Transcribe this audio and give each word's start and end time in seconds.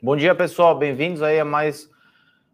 Bom 0.00 0.14
dia, 0.14 0.32
pessoal. 0.32 0.78
Bem-vindos 0.78 1.22
aí 1.22 1.40
a 1.40 1.44
mais 1.44 1.90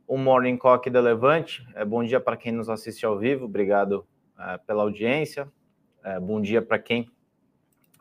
um 0.09 0.17
Morning 0.17 0.57
Call 0.57 0.73
aqui 0.73 0.89
da 0.89 0.99
Levante. 0.99 1.63
É, 1.75 1.85
bom 1.85 2.03
dia 2.03 2.19
para 2.19 2.39
quem 2.39 2.51
nos 2.51 2.71
assiste 2.71 3.05
ao 3.05 3.19
vivo. 3.19 3.45
Obrigado 3.45 4.07
é, 4.39 4.57
pela 4.57 4.83
audiência. 4.83 5.47
É, 6.03 6.19
bom 6.19 6.41
dia 6.41 6.63
para 6.63 6.79
quem 6.79 7.11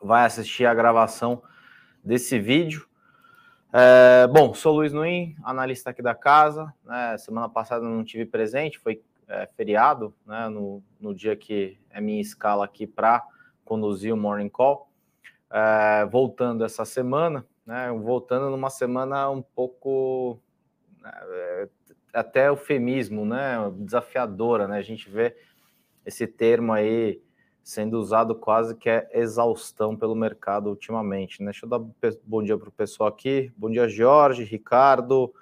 vai 0.02 0.24
assistir 0.24 0.64
a 0.64 0.72
gravação 0.72 1.42
desse 2.02 2.38
vídeo. 2.38 2.88
É, 3.70 4.26
bom, 4.28 4.54
sou 4.54 4.76
Luiz 4.76 4.94
Nuim, 4.94 5.36
analista 5.44 5.90
aqui 5.90 6.00
da 6.00 6.14
casa. 6.14 6.72
Né, 6.82 7.18
semana 7.18 7.46
passada 7.46 7.84
não 7.84 8.02
tive 8.02 8.24
presente, 8.24 8.78
foi 8.78 9.02
é, 9.28 9.46
feriado, 9.54 10.14
né, 10.24 10.48
no, 10.48 10.82
no 10.98 11.14
dia 11.14 11.36
que 11.36 11.78
é 11.90 12.00
minha 12.00 12.20
escala 12.20 12.64
aqui 12.64 12.86
para 12.86 13.22
conduzir 13.62 14.14
o 14.14 14.16
Morning 14.16 14.48
Call. 14.48 14.88
É, 15.50 16.06
voltando 16.06 16.64
essa 16.64 16.86
semana, 16.86 17.44
né, 17.66 17.90
voltando 17.92 18.50
numa 18.50 18.70
semana 18.70 19.30
um 19.30 19.42
pouco 19.42 20.38
né, 21.00 21.12
é, 21.12 21.68
até 22.12 22.48
eufemismo, 22.48 23.24
né, 23.24 23.56
desafiadora, 23.78 24.68
né, 24.68 24.78
a 24.78 24.82
gente 24.82 25.08
vê 25.08 25.36
esse 26.04 26.26
termo 26.26 26.72
aí 26.72 27.22
sendo 27.62 27.98
usado 27.98 28.34
quase 28.34 28.76
que 28.76 28.90
é 28.90 29.08
exaustão 29.14 29.96
pelo 29.96 30.14
mercado 30.14 30.68
ultimamente. 30.68 31.40
Né? 31.40 31.46
Deixa 31.50 31.64
eu 31.64 31.70
dar 31.70 31.80
bom 32.22 32.42
dia 32.42 32.58
para 32.58 32.68
o 32.68 32.72
pessoal 32.72 33.08
aqui. 33.08 33.50
Bom 33.56 33.70
dia, 33.70 33.88
Jorge, 33.88 34.44
Ricardo, 34.44 35.32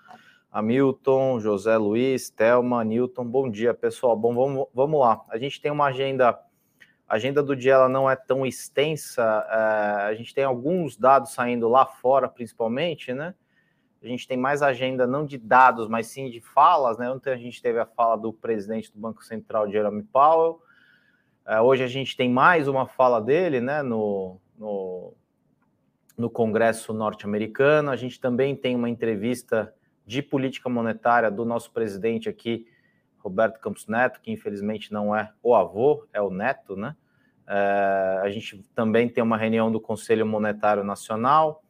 Hamilton, 0.52 1.40
José 1.40 1.76
Luiz, 1.76 2.30
Thelma, 2.30 2.84
Newton. 2.84 3.24
Bom 3.24 3.50
dia, 3.50 3.74
pessoal. 3.74 4.16
Bom, 4.16 4.34
vamos, 4.34 4.66
vamos 4.72 5.00
lá. 5.00 5.20
A 5.28 5.36
gente 5.36 5.60
tem 5.60 5.72
uma 5.72 5.86
agenda. 5.86 6.38
Agenda 7.12 7.42
do 7.42 7.54
dia 7.54 7.74
ela 7.74 7.90
não 7.90 8.10
é 8.10 8.16
tão 8.16 8.46
extensa. 8.46 9.22
É, 9.22 10.02
a 10.04 10.14
gente 10.14 10.32
tem 10.32 10.44
alguns 10.44 10.96
dados 10.96 11.34
saindo 11.34 11.68
lá 11.68 11.84
fora, 11.84 12.26
principalmente, 12.26 13.12
né? 13.12 13.34
A 14.02 14.06
gente 14.06 14.26
tem 14.26 14.38
mais 14.38 14.62
agenda 14.62 15.06
não 15.06 15.26
de 15.26 15.36
dados, 15.36 15.88
mas 15.88 16.06
sim 16.06 16.30
de 16.30 16.40
falas, 16.40 16.96
né? 16.96 17.10
Ontem 17.10 17.30
a 17.30 17.36
gente 17.36 17.60
teve 17.60 17.78
a 17.78 17.84
fala 17.84 18.16
do 18.16 18.32
presidente 18.32 18.90
do 18.90 18.98
Banco 18.98 19.22
Central, 19.22 19.70
Jerome 19.70 20.02
Powell. 20.04 20.62
É, 21.46 21.60
hoje 21.60 21.84
a 21.84 21.86
gente 21.86 22.16
tem 22.16 22.30
mais 22.30 22.66
uma 22.66 22.86
fala 22.86 23.20
dele 23.20 23.60
né, 23.60 23.82
no, 23.82 24.40
no, 24.56 25.12
no 26.16 26.30
Congresso 26.30 26.94
norte-americano. 26.94 27.90
A 27.90 27.96
gente 27.96 28.18
também 28.18 28.56
tem 28.56 28.74
uma 28.74 28.88
entrevista 28.88 29.74
de 30.06 30.22
política 30.22 30.70
monetária 30.70 31.30
do 31.30 31.44
nosso 31.44 31.72
presidente 31.72 32.26
aqui, 32.26 32.66
Roberto 33.18 33.60
Campos 33.60 33.86
Neto, 33.86 34.18
que 34.22 34.32
infelizmente 34.32 34.90
não 34.90 35.14
é 35.14 35.30
o 35.42 35.54
avô, 35.54 36.06
é 36.10 36.22
o 36.22 36.30
neto, 36.30 36.74
né? 36.74 36.96
É, 37.54 38.20
a 38.22 38.30
gente 38.30 38.62
também 38.74 39.10
tem 39.10 39.22
uma 39.22 39.36
reunião 39.36 39.70
do 39.70 39.78
Conselho 39.78 40.24
Monetário 40.24 40.82
Nacional. 40.82 41.62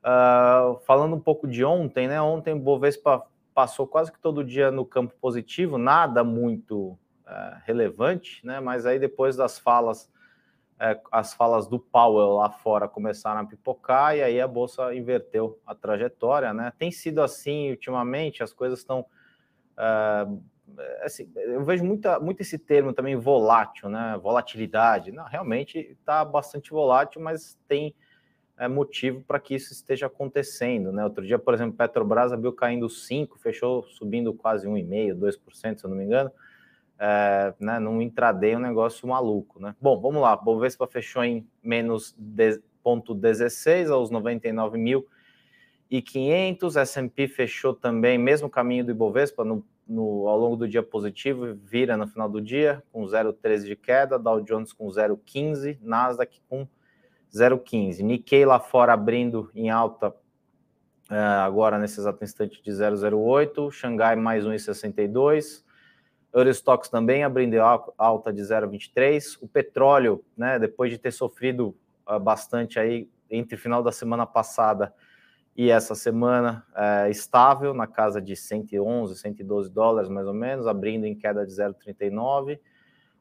Uh, 0.00 0.78
falando 0.80 1.16
um 1.16 1.20
pouco 1.20 1.48
de 1.48 1.64
ontem, 1.64 2.06
né? 2.06 2.20
Ontem 2.20 2.52
o 2.52 2.58
Bovespa 2.58 3.26
passou 3.54 3.86
quase 3.86 4.12
que 4.12 4.20
todo 4.20 4.44
dia 4.44 4.70
no 4.70 4.84
campo 4.84 5.14
positivo, 5.18 5.78
nada 5.78 6.22
muito 6.22 6.98
é, 7.26 7.56
relevante, 7.64 8.44
né? 8.44 8.60
Mas 8.60 8.84
aí 8.84 8.98
depois 8.98 9.34
das 9.34 9.58
falas, 9.58 10.12
é, 10.78 11.00
as 11.10 11.32
falas 11.32 11.66
do 11.66 11.78
Powell 11.78 12.34
lá 12.34 12.50
fora 12.50 12.86
começaram 12.86 13.40
a 13.40 13.46
pipocar 13.46 14.14
e 14.14 14.22
aí 14.22 14.38
a 14.38 14.46
bolsa 14.46 14.94
inverteu 14.94 15.58
a 15.66 15.74
trajetória, 15.74 16.52
né? 16.52 16.72
Tem 16.78 16.92
sido 16.92 17.22
assim 17.22 17.70
ultimamente, 17.70 18.42
as 18.42 18.52
coisas 18.52 18.80
estão 18.80 19.06
assim, 21.02 21.30
eu 21.34 21.64
vejo 21.64 21.84
muita, 21.84 22.18
muito 22.18 22.40
esse 22.40 22.58
termo 22.58 22.92
também 22.92 23.16
volátil, 23.16 23.88
né? 23.88 24.18
Volatilidade. 24.22 25.12
Não, 25.12 25.24
realmente 25.24 25.78
está 25.78 26.24
bastante 26.24 26.70
volátil, 26.70 27.20
mas 27.20 27.58
tem 27.68 27.94
é, 28.58 28.68
motivo 28.68 29.22
para 29.22 29.38
que 29.38 29.54
isso 29.54 29.72
esteja 29.72 30.06
acontecendo, 30.06 30.92
né? 30.92 31.04
Outro 31.04 31.26
dia, 31.26 31.38
por 31.38 31.54
exemplo, 31.54 31.76
Petrobras 31.76 32.32
abriu 32.32 32.52
caindo 32.52 32.88
5, 32.88 33.38
fechou 33.38 33.84
subindo 33.84 34.32
quase 34.34 34.66
1,5%, 34.66 35.14
2%, 35.14 35.78
se 35.78 35.84
eu 35.84 35.90
não 35.90 35.96
me 35.96 36.04
engano 36.04 36.30
é, 36.98 37.54
né, 37.60 37.78
num 37.78 38.00
intraday 38.00 38.56
um 38.56 38.60
negócio 38.60 39.06
maluco, 39.06 39.60
né? 39.60 39.76
Bom, 39.80 40.00
vamos 40.00 40.22
lá, 40.22 40.34
Bovespa 40.36 40.86
fechou 40.86 41.22
em 41.24 41.46
menos 41.62 42.16
0,16 42.20 43.90
aos 43.90 44.10
99.500, 44.10 46.80
S&P 46.80 47.28
fechou 47.28 47.74
também, 47.74 48.16
mesmo 48.18 48.48
caminho 48.48 48.82
do 48.84 48.90
Ibovespa, 48.90 49.44
no, 49.44 49.62
no, 49.86 50.26
ao 50.28 50.38
longo 50.38 50.56
do 50.56 50.68
dia 50.68 50.82
positivo, 50.82 51.54
vira 51.54 51.96
no 51.96 52.06
final 52.08 52.28
do 52.28 52.40
dia 52.40 52.82
com 52.92 53.04
0,13 53.04 53.64
de 53.64 53.76
queda, 53.76 54.18
Dow 54.18 54.40
Jones 54.40 54.72
com 54.72 54.86
0,15, 54.86 55.78
Nasdaq 55.80 56.40
com 56.48 56.66
0,15, 57.32 58.00
Nikkei 58.00 58.44
lá 58.44 58.58
fora 58.58 58.92
abrindo 58.92 59.50
em 59.54 59.70
alta 59.70 60.08
uh, 60.08 61.42
agora 61.44 61.78
nesse 61.78 62.00
exato 62.00 62.24
instante 62.24 62.62
de 62.62 62.70
0,08, 62.70 63.70
Xangai 63.70 64.16
mais 64.16 64.44
1,62, 64.44 65.64
Eurostox 66.32 66.88
também 66.88 67.22
abrindo 67.24 67.56
alta 67.96 68.32
de 68.32 68.42
0,23. 68.42 69.38
O 69.40 69.48
petróleo, 69.48 70.24
né, 70.36 70.58
depois 70.58 70.90
de 70.90 70.98
ter 70.98 71.12
sofrido 71.12 71.76
uh, 72.08 72.18
bastante 72.18 72.78
aí 72.78 73.08
entre 73.30 73.56
final 73.56 73.82
da 73.82 73.92
semana 73.92 74.26
passada 74.26 74.92
e 75.56 75.70
essa 75.70 75.94
semana, 75.94 76.64
é, 76.74 77.10
estável 77.10 77.72
na 77.72 77.86
casa 77.86 78.20
de 78.20 78.36
111, 78.36 79.16
112 79.16 79.70
dólares 79.70 80.08
mais 80.08 80.26
ou 80.26 80.34
menos, 80.34 80.66
abrindo 80.66 81.06
em 81.06 81.14
queda 81.14 81.46
de 81.46 81.52
0,39. 81.52 82.58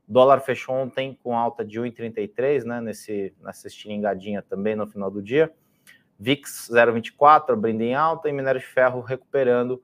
O 0.07 0.13
dólar 0.13 0.41
fechou 0.41 0.75
ontem 0.75 1.17
com 1.23 1.37
alta 1.37 1.63
de 1.63 1.79
1,33, 1.79 2.63
né, 2.63 2.81
nesse, 2.81 3.33
nessa 3.41 3.67
estilingadinha 3.67 4.41
também 4.41 4.75
no 4.75 4.85
final 4.85 5.09
do 5.09 5.21
dia. 5.21 5.51
VIX 6.19 6.69
0,24 6.71 7.53
abrindo 7.53 7.81
em 7.81 7.95
alta 7.95 8.29
e 8.29 8.33
minério 8.33 8.59
de 8.59 8.67
ferro 8.67 9.01
recuperando 9.01 9.81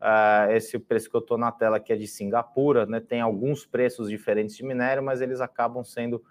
Uh, 0.00 0.52
esse 0.52 0.78
preço 0.78 1.10
que 1.10 1.16
eu 1.16 1.20
estou 1.20 1.36
na 1.36 1.50
tela 1.50 1.78
aqui 1.78 1.92
é 1.92 1.96
de 1.96 2.06
Singapura, 2.06 2.86
né? 2.86 3.00
Tem 3.00 3.20
alguns 3.20 3.66
preços 3.66 4.08
diferentes 4.08 4.56
de 4.56 4.64
minério, 4.64 5.02
mas 5.02 5.20
eles 5.20 5.40
acabam 5.40 5.82
sendo 5.82 6.22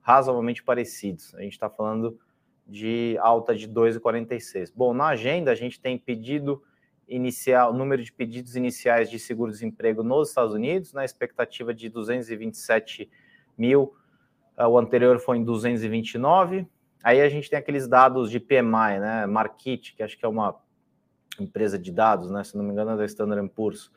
razoavelmente 0.00 0.62
parecidos. 0.62 1.32
A 1.36 1.40
gente 1.40 1.52
está 1.52 1.70
falando 1.70 2.18
de 2.66 3.16
alta 3.20 3.54
de 3.54 3.68
2,46. 3.68 4.72
Bom, 4.74 4.94
na 4.94 5.08
agenda 5.08 5.50
a 5.50 5.54
gente 5.54 5.80
tem 5.80 5.98
pedido 5.98 6.62
inicial, 7.08 7.72
número 7.74 8.02
de 8.02 8.12
pedidos 8.12 8.56
iniciais 8.56 9.10
de 9.10 9.18
seguro-desemprego 9.18 10.02
nos 10.02 10.28
Estados 10.28 10.54
Unidos, 10.54 10.92
na 10.92 11.00
né? 11.00 11.04
expectativa 11.04 11.74
de 11.74 11.88
227 11.88 13.10
mil, 13.58 13.94
uh, 14.58 14.66
o 14.66 14.78
anterior 14.78 15.18
foi 15.18 15.38
em 15.38 15.44
229. 15.44 16.66
Aí 17.02 17.20
a 17.20 17.28
gente 17.28 17.50
tem 17.50 17.58
aqueles 17.58 17.88
dados 17.88 18.30
de 18.30 18.38
PMI, 18.38 19.00
né? 19.00 19.26
Market, 19.26 19.94
que 19.94 20.02
acho 20.02 20.16
que 20.16 20.24
é 20.24 20.28
uma 20.28 20.56
empresa 21.38 21.78
de 21.78 21.90
dados, 21.90 22.30
né? 22.30 22.44
Se 22.44 22.56
não 22.56 22.64
me 22.64 22.70
engano, 22.70 22.92
é 22.92 22.96
da 22.96 23.04
Standard 23.04 23.46
Poor's. 23.50 23.90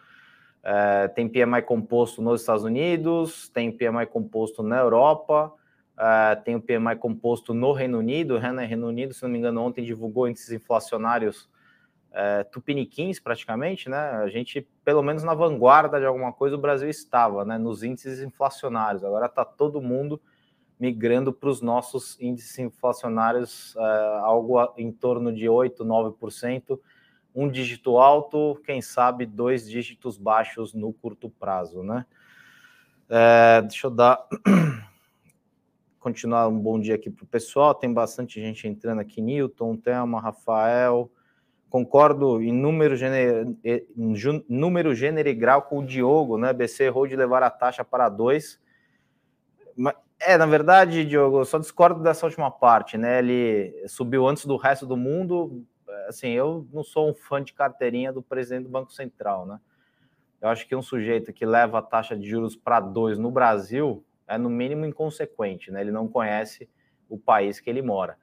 É, 0.64 1.08
tem 1.10 1.30
PMI 1.30 1.62
composto 1.62 2.22
nos 2.22 2.42
Estados 2.42 2.64
Unidos, 2.64 3.48
tem 3.50 3.72
PMI 3.72 4.08
composto 4.08 4.64
na 4.64 4.80
Europa, 4.80 5.54
é, 5.98 6.36
tem 6.36 6.56
o 6.56 6.62
PMI 6.62 6.96
composto 6.98 7.54
no 7.54 7.72
Reino 7.72 8.00
Unido. 8.00 8.40
Né? 8.40 8.66
Reino 8.66 8.88
Unido, 8.88 9.14
se 9.14 9.24
não 9.24 9.30
me 9.30 9.38
engano, 9.38 9.62
ontem 9.62 9.84
divulgou 9.84 10.28
índices 10.28 10.52
inflacionários 10.52 11.50
é, 12.12 12.44
tupiniquins 12.46 13.20
praticamente, 13.20 13.90
né? 13.90 13.98
A 13.98 14.30
gente, 14.30 14.66
pelo 14.86 15.04
menos 15.04 15.22
na 15.24 15.34
vanguarda 15.34 16.00
de 16.00 16.06
alguma 16.06 16.32
coisa, 16.32 16.56
o 16.56 16.60
Brasil 16.60 16.88
estava, 16.90 17.44
né? 17.44 17.58
Nos 17.58 17.84
índices 17.84 18.22
inflacionários. 18.22 19.04
Agora 19.04 19.26
está 19.26 19.44
todo 19.44 19.82
mundo 19.82 20.22
migrando 20.80 21.34
para 21.34 21.50
os 21.50 21.62
nossos 21.62 22.18
índices 22.22 22.58
inflacionários, 22.60 23.76
é, 23.78 24.20
algo 24.20 24.58
em 24.78 24.92
torno 24.92 25.34
de 25.34 25.50
8, 25.50 25.84
9% 25.84 26.80
um 27.36 27.50
dígito 27.50 27.98
alto, 27.98 28.60
quem 28.64 28.82
sabe 28.82 29.26
dois 29.26 29.70
dígitos 29.70 30.18
baixos 30.18 30.74
no 30.74 30.94
curto 30.94 31.30
prazo, 31.30 31.84
né? 31.84 32.06
É, 33.10 33.62
deixa 33.62 33.88
eu 33.88 33.92
dar. 33.92 34.26
Continuar 36.06 36.48
um 36.48 36.60
bom 36.60 36.80
dia 36.80 36.94
aqui 36.94 37.10
para 37.10 37.24
o 37.24 37.28
pessoal. 37.28 37.74
Tem 37.74 37.92
bastante 37.92 38.40
gente 38.40 38.68
entrando 38.68 39.02
aqui. 39.02 39.20
Newton, 39.24 39.76
Thelma, 39.76 40.22
Rafael. 40.22 41.12
Concordo 41.68 42.40
em 42.44 42.54
número, 42.54 42.96
gener... 42.96 43.48
número 44.48 44.94
gênero 44.94 45.28
e 45.28 45.34
grau 45.34 45.64
com 45.64 45.80
o 45.80 45.84
Diogo, 45.84 46.38
né? 46.38 46.54
BC 46.54 46.84
errou 46.84 47.08
de 47.08 47.16
levar 47.16 47.42
a 47.42 47.50
taxa 47.50 47.84
para 47.84 48.08
dois. 48.08 48.62
É, 50.20 50.38
na 50.38 50.46
verdade, 50.46 51.04
Diogo, 51.06 51.40
eu 51.40 51.46
só 51.46 51.58
discordo 51.58 52.04
dessa 52.04 52.28
última 52.28 52.52
parte, 52.52 53.00
né? 53.00 53.18
Ele 53.18 53.88
subiu 53.88 54.28
antes 54.28 54.46
do 54.46 54.58
resto 54.58 54.86
do 54.86 54.96
mundo, 54.96 55.66
assim, 56.08 56.30
eu 56.30 56.68
não 56.72 56.84
sou 56.84 57.10
um 57.10 57.16
fã 57.16 57.44
de 57.44 57.52
carteirinha 57.52 58.14
do 58.14 58.22
presidente 58.22 58.66
do 58.66 58.70
Banco 58.70 58.94
Central, 58.94 59.48
né? 59.48 59.60
Eu 60.40 60.50
acho 60.50 60.68
que 60.68 60.76
um 60.76 60.84
sujeito 60.84 61.34
que 61.34 61.48
leva 61.48 61.80
a 61.80 61.82
taxa 61.82 62.16
de 62.16 62.30
juros 62.30 62.56
para 62.56 62.80
dois 62.80 63.18
no 63.18 63.32
Brasil 63.32 64.06
é 64.28 64.38
no 64.38 64.50
mínimo 64.50 64.86
inconsequente, 64.86 65.72
né? 65.72 65.82
Ele 65.82 65.92
não 65.92 66.08
conhece 66.08 66.70
o 67.10 67.18
país 67.18 67.60
que 67.60 67.70
ele 67.70 67.82
mora. 67.82 68.18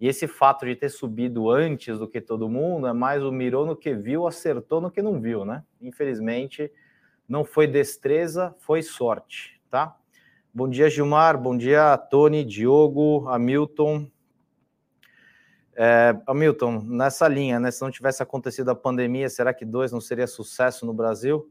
E 0.00 0.06
esse 0.06 0.28
fato 0.28 0.64
de 0.64 0.76
ter 0.76 0.90
subido 0.90 1.50
antes 1.50 1.98
do 1.98 2.06
que 2.06 2.20
todo 2.20 2.48
mundo 2.48 2.86
é 2.86 2.92
mais 2.92 3.22
o 3.22 3.32
mirou 3.32 3.66
no 3.66 3.74
que 3.76 3.94
viu, 3.94 4.26
acertou 4.26 4.80
no 4.80 4.90
que 4.90 5.02
não 5.02 5.20
viu, 5.20 5.44
né? 5.44 5.64
Infelizmente, 5.80 6.70
não 7.28 7.44
foi 7.44 7.66
destreza, 7.66 8.54
foi 8.58 8.82
sorte, 8.82 9.60
tá? 9.68 9.96
Bom 10.54 10.68
dia, 10.68 10.88
Gilmar. 10.88 11.36
Bom 11.36 11.56
dia, 11.56 11.96
Tony, 11.96 12.44
Diogo, 12.44 13.28
Hamilton, 13.28 14.08
É, 15.80 16.12
Hamilton, 16.26 16.82
nessa 16.84 17.28
linha, 17.28 17.60
né? 17.60 17.70
Se 17.70 17.82
não 17.82 17.90
tivesse 17.90 18.20
acontecido 18.20 18.68
a 18.68 18.74
pandemia, 18.74 19.28
será 19.28 19.54
que 19.54 19.64
dois 19.64 19.92
não 19.92 20.00
seria 20.00 20.26
sucesso 20.26 20.84
no 20.84 20.92
Brasil? 20.92 21.48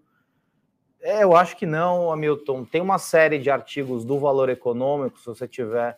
É, 1.01 1.23
eu 1.23 1.35
acho 1.35 1.55
que 1.55 1.65
não, 1.65 2.11
Hamilton. 2.11 2.65
Tem 2.65 2.81
uma 2.81 2.97
série 2.97 3.37
de 3.39 3.49
artigos 3.49 4.03
do 4.03 4.19
Valor 4.19 4.49
Econômico, 4.49 5.19
se 5.19 5.25
você 5.25 5.47
tiver 5.47 5.97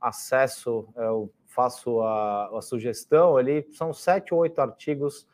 acesso, 0.00 0.88
é, 0.96 1.04
eu 1.06 1.30
faço 1.46 2.00
a, 2.00 2.58
a 2.58 2.62
sugestão 2.62 3.36
ali, 3.36 3.66
são 3.72 3.92
sete 3.92 4.32
ou 4.32 4.40
oito 4.40 4.60
artigos 4.60 5.26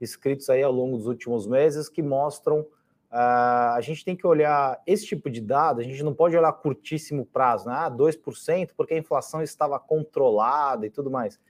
escritos 0.00 0.48
aí 0.50 0.62
ao 0.62 0.72
longo 0.72 0.96
dos 0.96 1.06
últimos 1.06 1.46
meses 1.46 1.88
que 1.88 2.02
mostram 2.02 2.66
Uh, 3.10 3.74
a 3.74 3.80
gente 3.80 4.04
tem 4.04 4.14
que 4.14 4.24
olhar 4.24 4.80
esse 4.86 5.04
tipo 5.04 5.28
de 5.28 5.40
dado, 5.40 5.80
a 5.80 5.82
gente 5.82 6.00
não 6.00 6.14
pode 6.14 6.36
olhar 6.36 6.52
curtíssimo 6.52 7.26
prazo, 7.26 7.68
né? 7.68 7.74
Ah, 7.76 7.90
2%, 7.90 8.70
porque 8.76 8.94
a 8.94 8.98
inflação 8.98 9.42
estava 9.42 9.80
controlada 9.80 10.86
e 10.86 10.90
tudo 10.90 11.10
mais. 11.10 11.40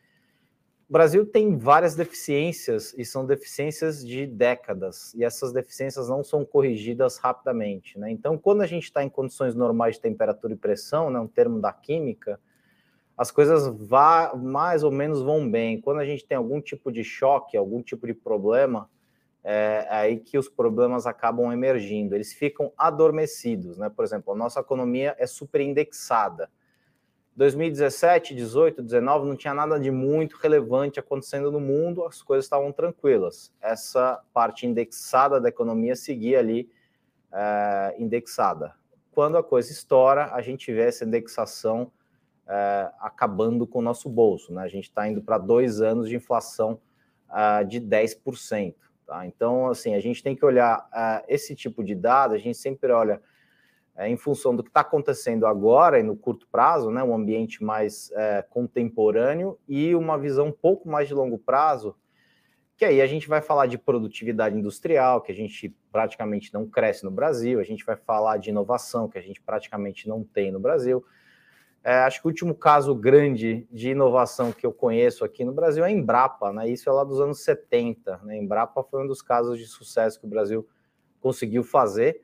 O 0.91 0.93
Brasil 0.93 1.25
tem 1.25 1.57
várias 1.57 1.95
deficiências 1.95 2.93
e 2.99 3.05
são 3.05 3.25
deficiências 3.25 4.05
de 4.05 4.27
décadas, 4.27 5.15
e 5.15 5.23
essas 5.23 5.53
deficiências 5.53 6.09
não 6.09 6.25
são 6.25 6.45
corrigidas 6.45 7.17
rapidamente. 7.17 7.97
Né? 7.97 8.11
Então, 8.11 8.37
quando 8.37 8.63
a 8.63 8.67
gente 8.67 8.83
está 8.83 9.01
em 9.05 9.09
condições 9.09 9.55
normais 9.55 9.95
de 9.95 10.01
temperatura 10.01 10.53
e 10.53 10.57
pressão, 10.57 11.09
né, 11.09 11.21
um 11.21 11.29
termo 11.29 11.61
da 11.61 11.73
química, 11.73 12.41
as 13.17 13.31
coisas 13.31 13.69
vá, 13.69 14.35
mais 14.35 14.83
ou 14.83 14.91
menos 14.91 15.23
vão 15.23 15.49
bem. 15.49 15.81
Quando 15.81 16.01
a 16.01 16.05
gente 16.05 16.25
tem 16.25 16.37
algum 16.37 16.61
tipo 16.61 16.91
de 16.91 17.05
choque, 17.05 17.57
algum 17.57 17.81
tipo 17.81 18.05
de 18.05 18.13
problema, 18.13 18.91
é, 19.45 19.87
é 19.89 19.95
aí 19.95 20.19
que 20.19 20.37
os 20.37 20.49
problemas 20.49 21.07
acabam 21.07 21.53
emergindo. 21.53 22.17
Eles 22.17 22.33
ficam 22.33 22.73
adormecidos. 22.77 23.79
Né? 23.79 23.89
Por 23.89 24.05
exemplo, 24.05 24.33
a 24.33 24.37
nossa 24.37 24.59
economia 24.59 25.15
é 25.21 25.27
super 25.29 25.61
indexada 25.61 26.51
2017, 27.41 28.35
18, 28.35 28.83
19 28.83 29.27
não 29.27 29.35
tinha 29.35 29.55
nada 29.55 29.81
de 29.81 29.91
muito 29.91 30.37
relevante 30.37 31.01
acontecendo 31.01 31.51
no 31.51 31.59
mundo, 31.59 32.05
as 32.05 32.21
coisas 32.21 32.45
estavam 32.45 32.71
tranquilas. 32.71 33.51
Essa 33.63 34.21
parte 34.31 34.67
indexada 34.67 35.41
da 35.41 35.49
economia 35.49 35.97
seguia 35.97 36.39
ali 36.39 36.71
é, 37.33 37.95
indexada. 37.99 38.75
Quando 39.11 39.39
a 39.39 39.43
coisa 39.43 39.73
estoura, 39.73 40.27
a 40.35 40.43
gente 40.43 40.71
vê 40.71 40.83
essa 40.83 41.07
indexação 41.07 41.91
é, 42.47 42.91
acabando 43.01 43.67
com 43.67 43.79
o 43.79 43.83
nosso 43.83 44.11
bolso. 44.11 44.53
Né? 44.53 44.63
A 44.63 44.69
gente 44.69 44.91
está 44.91 45.09
indo 45.09 45.23
para 45.23 45.39
dois 45.39 45.81
anos 45.81 46.11
de 46.11 46.17
inflação 46.17 46.79
é, 47.33 47.65
de 47.65 47.81
10%. 47.81 48.75
Tá? 49.07 49.25
Então, 49.25 49.67
assim, 49.69 49.95
a 49.95 50.01
gente 50.01 50.23
tem 50.23 50.37
que 50.37 50.45
olhar 50.45 50.87
é, 50.93 51.25
esse 51.27 51.55
tipo 51.55 51.83
de 51.83 51.95
dado, 51.95 52.35
a 52.35 52.39
gente 52.39 52.59
sempre 52.59 52.93
olha 52.93 53.19
é, 53.97 54.09
em 54.09 54.17
função 54.17 54.55
do 54.55 54.63
que 54.63 54.71
está 54.71 54.81
acontecendo 54.81 55.47
agora 55.47 55.99
e 55.99 56.03
no 56.03 56.17
curto 56.17 56.47
prazo, 56.51 56.91
né, 56.91 57.03
um 57.03 57.15
ambiente 57.15 57.63
mais 57.63 58.11
é, 58.13 58.43
contemporâneo 58.49 59.59
e 59.69 59.95
uma 59.95 60.19
visão 60.19 60.49
um 60.49 60.53
pouco 60.53 60.89
mais 60.89 61.09
de 61.09 61.15
longo 61.15 61.39
prazo, 61.39 61.95
que 62.77 62.85
aí 62.85 63.03
a 63.03 63.07
gente 63.07 63.29
vai 63.29 63.43
falar 63.43 63.67
de 63.67 63.77
produtividade 63.77 64.57
industrial, 64.57 65.21
que 65.21 65.31
a 65.31 65.35
gente 65.35 65.77
praticamente 65.93 66.53
não 66.55 66.67
cresce 66.67 67.05
no 67.05 67.11
Brasil, 67.11 67.61
a 67.61 67.63
gente 67.63 67.85
vai 67.85 67.95
falar 67.97 68.39
de 68.39 68.49
inovação, 68.49 69.07
que 69.07 69.19
a 69.19 69.21
gente 69.21 69.41
praticamente 69.43 70.09
não 70.09 70.25
tem 70.25 70.51
no 70.51 70.59
Brasil. 70.59 71.05
É, 71.85 71.99
acho 71.99 72.21
que 72.21 72.27
o 72.27 72.31
último 72.31 72.55
caso 72.55 72.95
grande 72.95 73.67
de 73.71 73.91
inovação 73.91 74.53
que 74.53 74.65
eu 74.65 74.73
conheço 74.73 75.25
aqui 75.25 75.45
no 75.45 75.53
Brasil 75.53 75.85
é 75.85 75.89
a 75.89 75.91
Embrapa, 75.91 76.53
né? 76.53 76.69
Isso 76.69 76.89
é 76.89 76.93
lá 76.93 77.05
dos 77.05 77.21
anos 77.21 77.43
70. 77.43 78.19
Né? 78.25 78.35
A 78.35 78.37
Embrapa 78.37 78.83
foi 78.83 79.03
um 79.03 79.07
dos 79.07 79.23
casos 79.23 79.59
de 79.59 79.67
sucesso 79.67 80.19
que 80.19 80.27
o 80.27 80.29
Brasil 80.29 80.67
conseguiu 81.21 81.63
fazer 81.63 82.23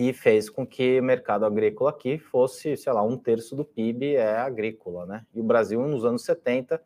e 0.00 0.14
fez 0.14 0.48
com 0.48 0.66
que 0.66 0.98
o 0.98 1.02
mercado 1.02 1.44
agrícola 1.44 1.90
aqui 1.90 2.16
fosse, 2.16 2.74
sei 2.74 2.90
lá, 2.90 3.02
um 3.02 3.18
terço 3.18 3.54
do 3.54 3.66
PIB 3.66 4.14
é 4.14 4.38
agrícola, 4.38 5.04
né? 5.04 5.26
E 5.34 5.40
o 5.40 5.44
Brasil, 5.44 5.78
nos 5.86 6.06
anos 6.06 6.24
70, 6.24 6.82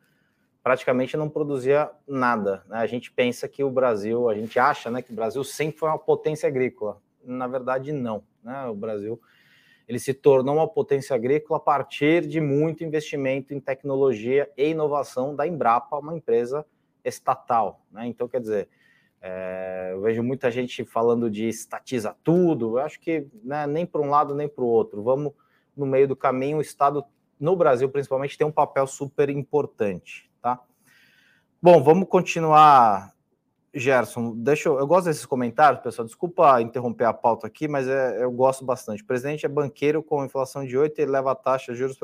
praticamente 0.65 1.17
não 1.17 1.29
produzia 1.29 1.89
nada. 2.09 2.65
Né? 2.67 2.79
A 2.79 2.87
gente 2.87 3.13
pensa 3.13 3.47
que 3.47 3.63
o 3.63 3.71
Brasil, 3.71 4.29
a 4.29 4.35
gente 4.35 4.59
acha 4.59 4.91
né, 4.91 5.01
que 5.01 5.13
o 5.13 5.15
Brasil 5.15 5.45
sempre 5.45 5.79
foi 5.79 5.89
uma 5.91 5.99
potência 5.99 6.49
agrícola. 6.49 7.01
Na 7.23 7.47
verdade, 7.47 7.93
não. 7.93 8.25
Né? 8.43 8.67
O 8.67 8.75
Brasil 8.75 9.21
ele 9.87 10.01
se 10.01 10.13
tornou 10.13 10.57
uma 10.57 10.67
potência 10.67 11.15
agrícola 11.15 11.59
a 11.59 11.63
partir 11.63 12.27
de 12.27 12.41
muito 12.41 12.83
investimento 12.83 13.55
em 13.55 13.61
tecnologia 13.61 14.51
e 14.57 14.71
inovação 14.71 15.37
da 15.37 15.47
Embrapa, 15.47 15.99
uma 15.99 16.17
empresa 16.17 16.67
estatal. 17.05 17.81
Né? 17.93 18.09
Então, 18.09 18.27
quer 18.27 18.41
dizer, 18.41 18.69
é, 19.27 19.89
eu 19.93 20.03
vejo 20.03 20.23
muita 20.23 20.51
gente 20.51 20.85
falando 20.85 21.31
de 21.31 21.49
estatiza 21.49 22.15
tudo. 22.23 22.79
Eu 22.79 22.85
acho 22.85 23.01
que 23.01 23.27
né, 23.43 23.67
nem 23.67 23.87
para 23.87 24.03
um 24.03 24.11
lado 24.11 24.35
nem 24.35 24.47
para 24.47 24.63
o 24.63 24.67
outro. 24.67 25.03
Vamos 25.03 25.33
no 25.75 25.87
meio 25.87 26.07
do 26.07 26.15
caminho. 26.15 26.59
O 26.59 26.61
Estado, 26.61 27.03
no 27.41 27.57
Brasil 27.57 27.89
principalmente, 27.89 28.37
tem 28.37 28.47
um 28.47 28.53
papel 28.53 28.87
super 28.87 29.31
importante. 29.31 30.31
Tá? 30.43 30.61
Bom, 31.61 31.83
vamos 31.83 32.07
continuar, 32.07 33.15
Gerson. 33.73 34.35
Deixa 34.37 34.69
eu, 34.69 34.79
eu 34.79 34.87
gosto 34.87 35.07
desses 35.07 35.25
comentários, 35.25 35.83
pessoal. 35.83 36.05
Desculpa 36.05 36.61
interromper 36.61 37.05
a 37.05 37.15
pauta 37.15 37.47
aqui, 37.47 37.67
mas 37.67 37.89
é, 37.89 38.23
eu 38.23 38.31
gosto 38.31 38.63
bastante. 38.63 39.03
O 39.03 39.07
presidente 39.07 39.47
é 39.47 39.49
banqueiro 39.49 40.03
com 40.03 40.23
inflação 40.23 40.67
de 40.67 40.77
8 40.77 41.01
e 41.01 41.07
leva 41.07 41.33
a 41.33 41.35
taxa, 41.35 41.75
juros. 41.75 41.99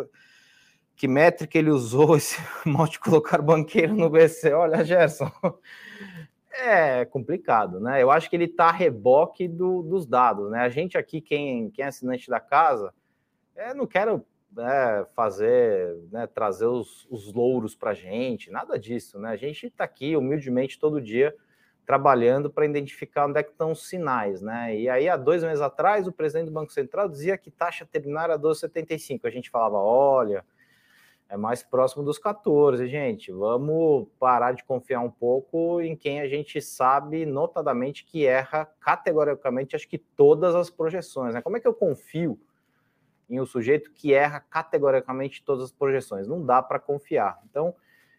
Que 0.96 1.06
métrica 1.06 1.58
ele 1.58 1.70
usou 1.70 2.16
esse 2.16 2.38
modo 2.64 2.92
de 2.92 2.98
colocar 2.98 3.42
banqueiro 3.42 3.94
no 3.94 4.08
BC? 4.08 4.54
Olha, 4.54 4.82
Gerson. 4.82 5.30
É 6.62 7.04
complicado, 7.06 7.80
né? 7.80 8.02
Eu 8.02 8.10
acho 8.10 8.28
que 8.28 8.36
ele 8.36 8.44
está 8.44 8.66
a 8.66 8.72
reboque 8.72 9.48
do, 9.48 9.82
dos 9.82 10.06
dados, 10.06 10.50
né? 10.50 10.60
A 10.60 10.68
gente 10.68 10.98
aqui, 10.98 11.20
quem, 11.20 11.70
quem 11.70 11.84
é 11.84 11.88
assinante 11.88 12.28
da 12.28 12.38
casa, 12.38 12.92
é, 13.56 13.72
não 13.72 13.86
quero 13.86 14.24
né, 14.52 15.06
fazer, 15.14 15.96
né, 16.10 16.26
trazer 16.26 16.66
os, 16.66 17.06
os 17.10 17.32
louros 17.32 17.74
para 17.74 17.92
a 17.92 17.94
gente, 17.94 18.50
nada 18.50 18.78
disso, 18.78 19.18
né? 19.18 19.30
A 19.30 19.36
gente 19.36 19.66
está 19.66 19.84
aqui 19.84 20.16
humildemente 20.16 20.78
todo 20.78 21.00
dia 21.00 21.34
trabalhando 21.86 22.50
para 22.50 22.66
identificar 22.66 23.26
onde 23.26 23.40
é 23.40 23.42
que 23.42 23.50
estão 23.50 23.72
os 23.72 23.88
sinais, 23.88 24.42
né? 24.42 24.76
E 24.78 24.88
aí, 24.88 25.08
há 25.08 25.16
dois 25.16 25.42
meses 25.42 25.60
atrás, 25.60 26.06
o 26.06 26.12
presidente 26.12 26.46
do 26.46 26.52
Banco 26.52 26.72
Central 26.72 27.08
dizia 27.08 27.38
que 27.38 27.50
taxa 27.50 27.86
terminária 27.86 28.38
12,75. 28.38 29.20
A 29.24 29.30
gente 29.30 29.50
falava, 29.50 29.76
olha, 29.76 30.44
é 31.30 31.36
mais 31.36 31.62
próximo 31.62 32.02
dos 32.02 32.18
14, 32.18 32.88
gente. 32.88 33.30
Vamos 33.30 34.08
parar 34.18 34.50
de 34.50 34.64
confiar 34.64 35.00
um 35.00 35.10
pouco 35.10 35.80
em 35.80 35.94
quem 35.94 36.20
a 36.20 36.26
gente 36.26 36.60
sabe, 36.60 37.24
notadamente, 37.24 38.04
que 38.04 38.26
erra 38.26 38.68
categoricamente, 38.80 39.76
acho 39.76 39.88
que 39.88 39.96
todas 39.96 40.56
as 40.56 40.68
projeções. 40.68 41.32
Né? 41.32 41.40
Como 41.40 41.56
é 41.56 41.60
que 41.60 41.68
eu 41.68 41.72
confio 41.72 42.36
em 43.28 43.40
um 43.40 43.46
sujeito 43.46 43.92
que 43.92 44.12
erra 44.12 44.40
categoricamente 44.40 45.44
todas 45.44 45.66
as 45.66 45.70
projeções? 45.70 46.26
Não 46.26 46.44
dá 46.44 46.60
para 46.60 46.80
confiar. 46.80 47.38
Então, 47.48 47.76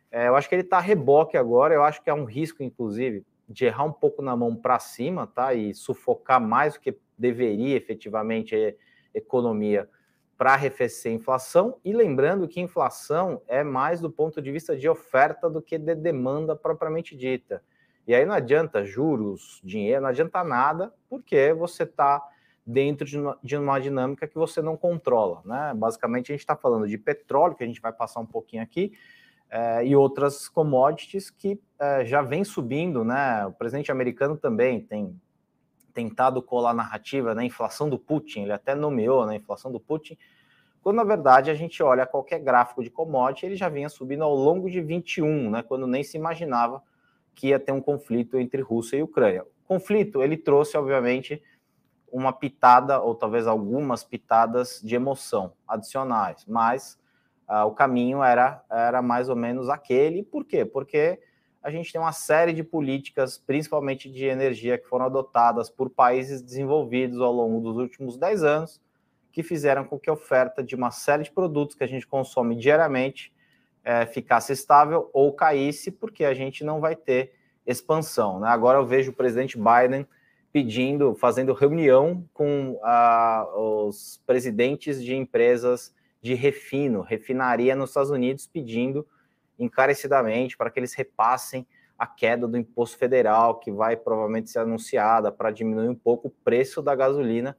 é, 0.09 0.29
eu 0.29 0.35
acho 0.37 0.47
que 0.47 0.55
ele 0.55 0.61
está 0.61 0.79
reboque 0.79 1.35
agora. 1.35 1.73
Eu 1.73 1.83
acho 1.83 2.01
que 2.01 2.09
é 2.09 2.13
um 2.13 2.23
risco, 2.23 2.63
inclusive, 2.63 3.25
de 3.47 3.65
errar 3.65 3.83
um 3.83 3.91
pouco 3.91 4.21
na 4.21 4.37
mão 4.37 4.55
para 4.55 4.79
cima, 4.79 5.27
tá? 5.27 5.53
E 5.53 5.73
sufocar 5.73 6.39
mais 6.39 6.75
do 6.75 6.79
que 6.79 6.97
deveria 7.17 7.75
efetivamente 7.75 8.55
a 8.55 8.73
economia 9.13 9.89
para 10.41 10.53
arrefecer 10.53 11.11
a 11.11 11.13
inflação, 11.13 11.77
e 11.85 11.93
lembrando 11.93 12.47
que 12.47 12.59
inflação 12.59 13.43
é 13.47 13.63
mais 13.63 14.01
do 14.01 14.09
ponto 14.09 14.41
de 14.41 14.51
vista 14.51 14.75
de 14.75 14.89
oferta 14.89 15.47
do 15.47 15.61
que 15.61 15.77
de 15.77 15.93
demanda 15.93 16.55
propriamente 16.55 17.15
dita. 17.15 17.63
E 18.07 18.15
aí 18.15 18.25
não 18.25 18.33
adianta 18.33 18.83
juros, 18.83 19.61
dinheiro, 19.63 20.01
não 20.01 20.09
adianta 20.09 20.43
nada, 20.43 20.91
porque 21.07 21.53
você 21.53 21.83
está 21.83 22.27
dentro 22.65 23.05
de 23.05 23.55
uma, 23.55 23.79
dinâmica 23.79 24.27
que 24.27 24.33
você 24.33 24.63
não 24.63 24.75
controla. 24.75 25.43
Né? 25.45 25.73
Basicamente, 25.75 26.31
a 26.31 26.33
gente 26.33 26.41
está 26.41 26.55
falando 26.55 26.87
de 26.87 26.97
petróleo, 26.97 27.53
que 27.53 27.63
a 27.63 27.67
gente 27.67 27.79
vai 27.79 27.93
passar 27.93 28.19
um 28.19 28.25
pouquinho 28.25 28.63
aqui, 28.63 28.93
é, 29.47 29.85
e 29.85 29.95
outras 29.95 30.49
commodities 30.49 31.29
que 31.29 31.61
é, 31.79 32.03
já 32.03 32.23
vem 32.23 32.43
subindo. 32.43 33.05
Né? 33.05 33.45
O 33.45 33.51
presidente 33.51 33.91
americano 33.91 34.35
também 34.35 34.81
tem 34.81 35.15
tentado 35.93 36.41
colar 36.41 36.73
narrativa, 36.73 37.35
né, 37.35 37.45
inflação 37.45 37.89
do 37.89 37.99
Putin, 37.99 38.43
ele 38.43 38.53
até 38.53 38.73
nomeou, 38.73 39.25
né, 39.25 39.35
inflação 39.35 39.71
do 39.71 39.79
Putin, 39.79 40.17
quando 40.81 40.95
na 40.95 41.03
verdade 41.03 41.51
a 41.51 41.53
gente 41.53 41.81
olha 41.83 42.05
qualquer 42.05 42.39
gráfico 42.39 42.83
de 42.83 42.89
commodity, 42.89 43.45
ele 43.45 43.55
já 43.55 43.69
vinha 43.69 43.89
subindo 43.89 44.23
ao 44.23 44.35
longo 44.35 44.69
de 44.69 44.81
21, 44.81 45.51
né, 45.51 45.63
quando 45.63 45.85
nem 45.85 46.03
se 46.03 46.17
imaginava 46.17 46.81
que 47.35 47.49
ia 47.49 47.59
ter 47.59 47.71
um 47.71 47.81
conflito 47.81 48.37
entre 48.37 48.61
Rússia 48.61 48.97
e 48.97 49.03
Ucrânia. 49.03 49.43
O 49.43 49.67
conflito, 49.67 50.21
ele 50.21 50.37
trouxe, 50.37 50.77
obviamente, 50.77 51.41
uma 52.11 52.33
pitada, 52.33 52.99
ou 52.99 53.15
talvez 53.15 53.47
algumas 53.47 54.03
pitadas 54.03 54.81
de 54.83 54.95
emoção 54.95 55.53
adicionais, 55.67 56.45
mas 56.45 56.99
uh, 57.49 57.65
o 57.65 57.71
caminho 57.71 58.21
era, 58.21 58.63
era 58.69 59.01
mais 59.01 59.29
ou 59.29 59.35
menos 59.35 59.69
aquele. 59.69 60.23
Por 60.23 60.43
quê? 60.43 60.65
Porque 60.65 61.19
a 61.61 61.69
gente 61.69 61.91
tem 61.91 62.01
uma 62.01 62.11
série 62.11 62.53
de 62.53 62.63
políticas, 62.63 63.37
principalmente 63.37 64.09
de 64.09 64.25
energia, 64.25 64.77
que 64.77 64.87
foram 64.87 65.05
adotadas 65.05 65.69
por 65.69 65.89
países 65.89 66.41
desenvolvidos 66.41 67.21
ao 67.21 67.31
longo 67.31 67.59
dos 67.61 67.77
últimos 67.77 68.17
10 68.17 68.43
anos, 68.43 68.81
que 69.31 69.43
fizeram 69.43 69.85
com 69.85 69.99
que 69.99 70.09
a 70.09 70.13
oferta 70.13 70.63
de 70.63 70.75
uma 70.75 70.91
série 70.91 71.23
de 71.23 71.31
produtos 71.31 71.75
que 71.75 71.83
a 71.83 71.87
gente 71.87 72.07
consome 72.07 72.55
diariamente 72.55 73.31
é, 73.83 74.05
ficasse 74.05 74.51
estável 74.51 75.09
ou 75.13 75.33
caísse, 75.33 75.91
porque 75.91 76.25
a 76.25 76.33
gente 76.33 76.63
não 76.63 76.79
vai 76.79 76.95
ter 76.95 77.33
expansão. 77.65 78.39
Né? 78.39 78.47
Agora 78.47 78.79
eu 78.79 78.85
vejo 78.85 79.11
o 79.11 79.15
presidente 79.15 79.57
Biden 79.57 80.05
pedindo, 80.51 81.15
fazendo 81.15 81.53
reunião 81.53 82.27
com 82.33 82.79
ah, 82.83 83.47
os 83.55 84.21
presidentes 84.25 85.01
de 85.01 85.15
empresas 85.15 85.93
de 86.21 86.33
refino, 86.33 87.01
refinaria 87.01 87.75
nos 87.75 87.91
Estados 87.91 88.11
Unidos, 88.11 88.45
pedindo 88.45 89.07
encarecidamente 89.63 90.57
para 90.57 90.69
que 90.69 90.79
eles 90.79 90.93
repassem 90.93 91.65
a 91.97 92.07
queda 92.07 92.47
do 92.47 92.57
imposto 92.57 92.97
federal, 92.97 93.59
que 93.59 93.71
vai 93.71 93.95
provavelmente 93.95 94.49
ser 94.49 94.59
anunciada 94.59 95.31
para 95.31 95.51
diminuir 95.51 95.87
um 95.87 95.95
pouco 95.95 96.29
o 96.29 96.31
preço 96.31 96.81
da 96.81 96.95
gasolina 96.95 97.55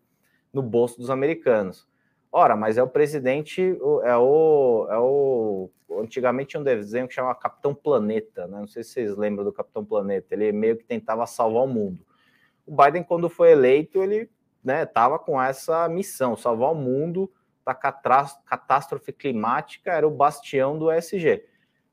no 0.52 0.62
bolso 0.62 0.98
dos 0.98 1.10
americanos. 1.10 1.88
Ora, 2.30 2.56
mas 2.56 2.76
é 2.76 2.82
o 2.82 2.88
presidente, 2.88 3.78
é 4.02 4.16
o, 4.16 4.86
é 4.90 4.98
o. 4.98 5.70
Antigamente 6.00 6.50
tinha 6.50 6.60
um 6.60 6.64
desenho 6.64 7.06
que 7.06 7.14
chamava 7.14 7.34
Capitão 7.34 7.74
Planeta, 7.74 8.46
né? 8.48 8.58
Não 8.58 8.66
sei 8.66 8.82
se 8.82 8.90
vocês 8.90 9.16
lembram 9.16 9.44
do 9.44 9.52
Capitão 9.52 9.84
Planeta. 9.84 10.34
Ele 10.34 10.50
meio 10.50 10.76
que 10.76 10.84
tentava 10.84 11.26
salvar 11.26 11.64
o 11.64 11.68
mundo. 11.68 12.04
O 12.66 12.74
Biden, 12.74 13.04
quando 13.04 13.28
foi 13.28 13.52
eleito, 13.52 14.02
ele 14.02 14.30
estava 14.64 15.16
né, 15.16 15.22
com 15.24 15.40
essa 15.40 15.88
missão, 15.88 16.36
salvar 16.36 16.72
o 16.72 16.74
mundo 16.74 17.30
da 17.64 17.74
catástrofe 17.74 19.12
climática, 19.12 19.92
era 19.92 20.08
o 20.08 20.10
bastião 20.10 20.78
do 20.78 20.90
ESG. 20.90 21.44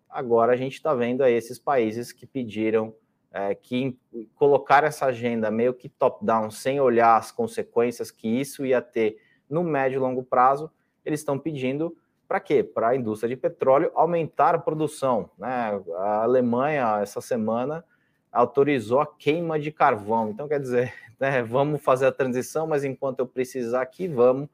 Agora 0.09 0.53
a 0.53 0.55
gente 0.55 0.73
está 0.73 0.93
vendo 0.93 1.23
aí 1.23 1.33
esses 1.33 1.59
países 1.59 2.11
que 2.11 2.25
pediram 2.25 2.93
é, 3.31 3.53
que 3.53 3.97
colocar 4.35 4.83
essa 4.83 5.05
agenda 5.05 5.51
meio 5.51 5.73
que 5.73 5.87
top-down, 5.87 6.49
sem 6.49 6.79
olhar 6.79 7.15
as 7.15 7.31
consequências 7.31 8.09
que 8.09 8.27
isso 8.27 8.65
ia 8.65 8.81
ter 8.81 9.17
no 9.49 9.63
médio 9.63 9.97
e 9.97 9.99
longo 9.99 10.23
prazo, 10.23 10.71
eles 11.05 11.19
estão 11.19 11.37
pedindo 11.37 11.95
para 12.27 12.39
quê? 12.39 12.63
Para 12.63 12.89
a 12.89 12.95
indústria 12.95 13.29
de 13.29 13.35
petróleo 13.35 13.91
aumentar 13.95 14.53
a 14.53 14.59
produção. 14.59 15.31
Né? 15.37 15.81
A 15.97 16.23
Alemanha, 16.23 16.99
essa 17.01 17.21
semana, 17.21 17.83
autorizou 18.31 18.99
a 18.99 19.07
queima 19.07 19.59
de 19.59 19.71
carvão. 19.71 20.29
Então, 20.29 20.47
quer 20.47 20.59
dizer, 20.59 20.93
né, 21.19 21.41
vamos 21.41 21.81
fazer 21.81 22.05
a 22.05 22.11
transição, 22.11 22.67
mas 22.67 22.83
enquanto 22.83 23.19
eu 23.19 23.27
precisar 23.27 23.81
aqui, 23.81 24.07
vamos 24.07 24.47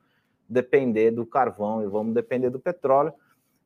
depender 0.47 1.11
do 1.11 1.25
carvão 1.25 1.83
e 1.83 1.87
vamos 1.87 2.13
depender 2.13 2.49
do 2.49 2.59
petróleo. 2.59 3.13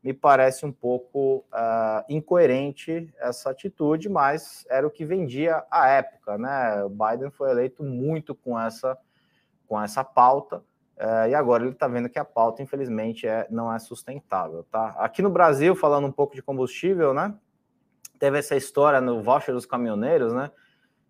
Me 0.01 0.13
parece 0.13 0.65
um 0.65 0.71
pouco 0.71 1.45
uh, 1.53 2.03
incoerente 2.07 3.13
essa 3.19 3.49
atitude, 3.49 4.07
mas 4.07 4.65
era 4.69 4.87
o 4.87 4.91
que 4.91 5.03
vendia 5.03 5.63
à 5.69 5.89
época. 5.89 6.37
Né? 6.37 6.83
O 6.83 6.89
Biden 6.89 7.29
foi 7.31 7.49
eleito 7.49 7.83
muito 7.83 8.33
com 8.33 8.59
essa, 8.59 8.97
com 9.67 9.81
essa 9.81 10.03
pauta. 10.03 10.63
Uh, 10.97 11.29
e 11.29 11.35
agora 11.35 11.63
ele 11.63 11.73
está 11.73 11.87
vendo 11.87 12.09
que 12.09 12.19
a 12.19 12.25
pauta, 12.25 12.61
infelizmente, 12.61 13.27
é, 13.27 13.45
não 13.49 13.73
é 13.73 13.79
sustentável. 13.79 14.65
Tá? 14.71 14.95
Aqui 14.97 15.21
no 15.21 15.29
Brasil, 15.29 15.75
falando 15.75 16.07
um 16.07 16.11
pouco 16.11 16.35
de 16.35 16.41
combustível, 16.41 17.13
né? 17.13 17.33
teve 18.19 18.37
essa 18.37 18.55
história 18.55 18.99
no 18.99 19.23
voucher 19.23 19.55
dos 19.55 19.65
caminhoneiros, 19.65 20.33
né? 20.33 20.51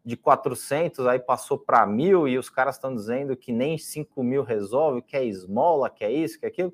De 0.05 0.15
400, 0.15 1.05
aí 1.08 1.19
passou 1.19 1.58
para 1.58 1.86
mil, 1.86 2.27
e 2.27 2.38
os 2.38 2.50
caras 2.50 2.75
estão 2.75 2.93
dizendo 2.93 3.36
que 3.36 3.51
nem 3.51 3.77
5 3.77 4.24
mil 4.24 4.43
resolve, 4.43 5.01
que 5.01 5.17
é 5.17 5.25
esmola, 5.25 5.89
que 5.89 6.05
é 6.05 6.12
isso, 6.12 6.39
que 6.39 6.46
é 6.46 6.50
aquilo. 6.50 6.72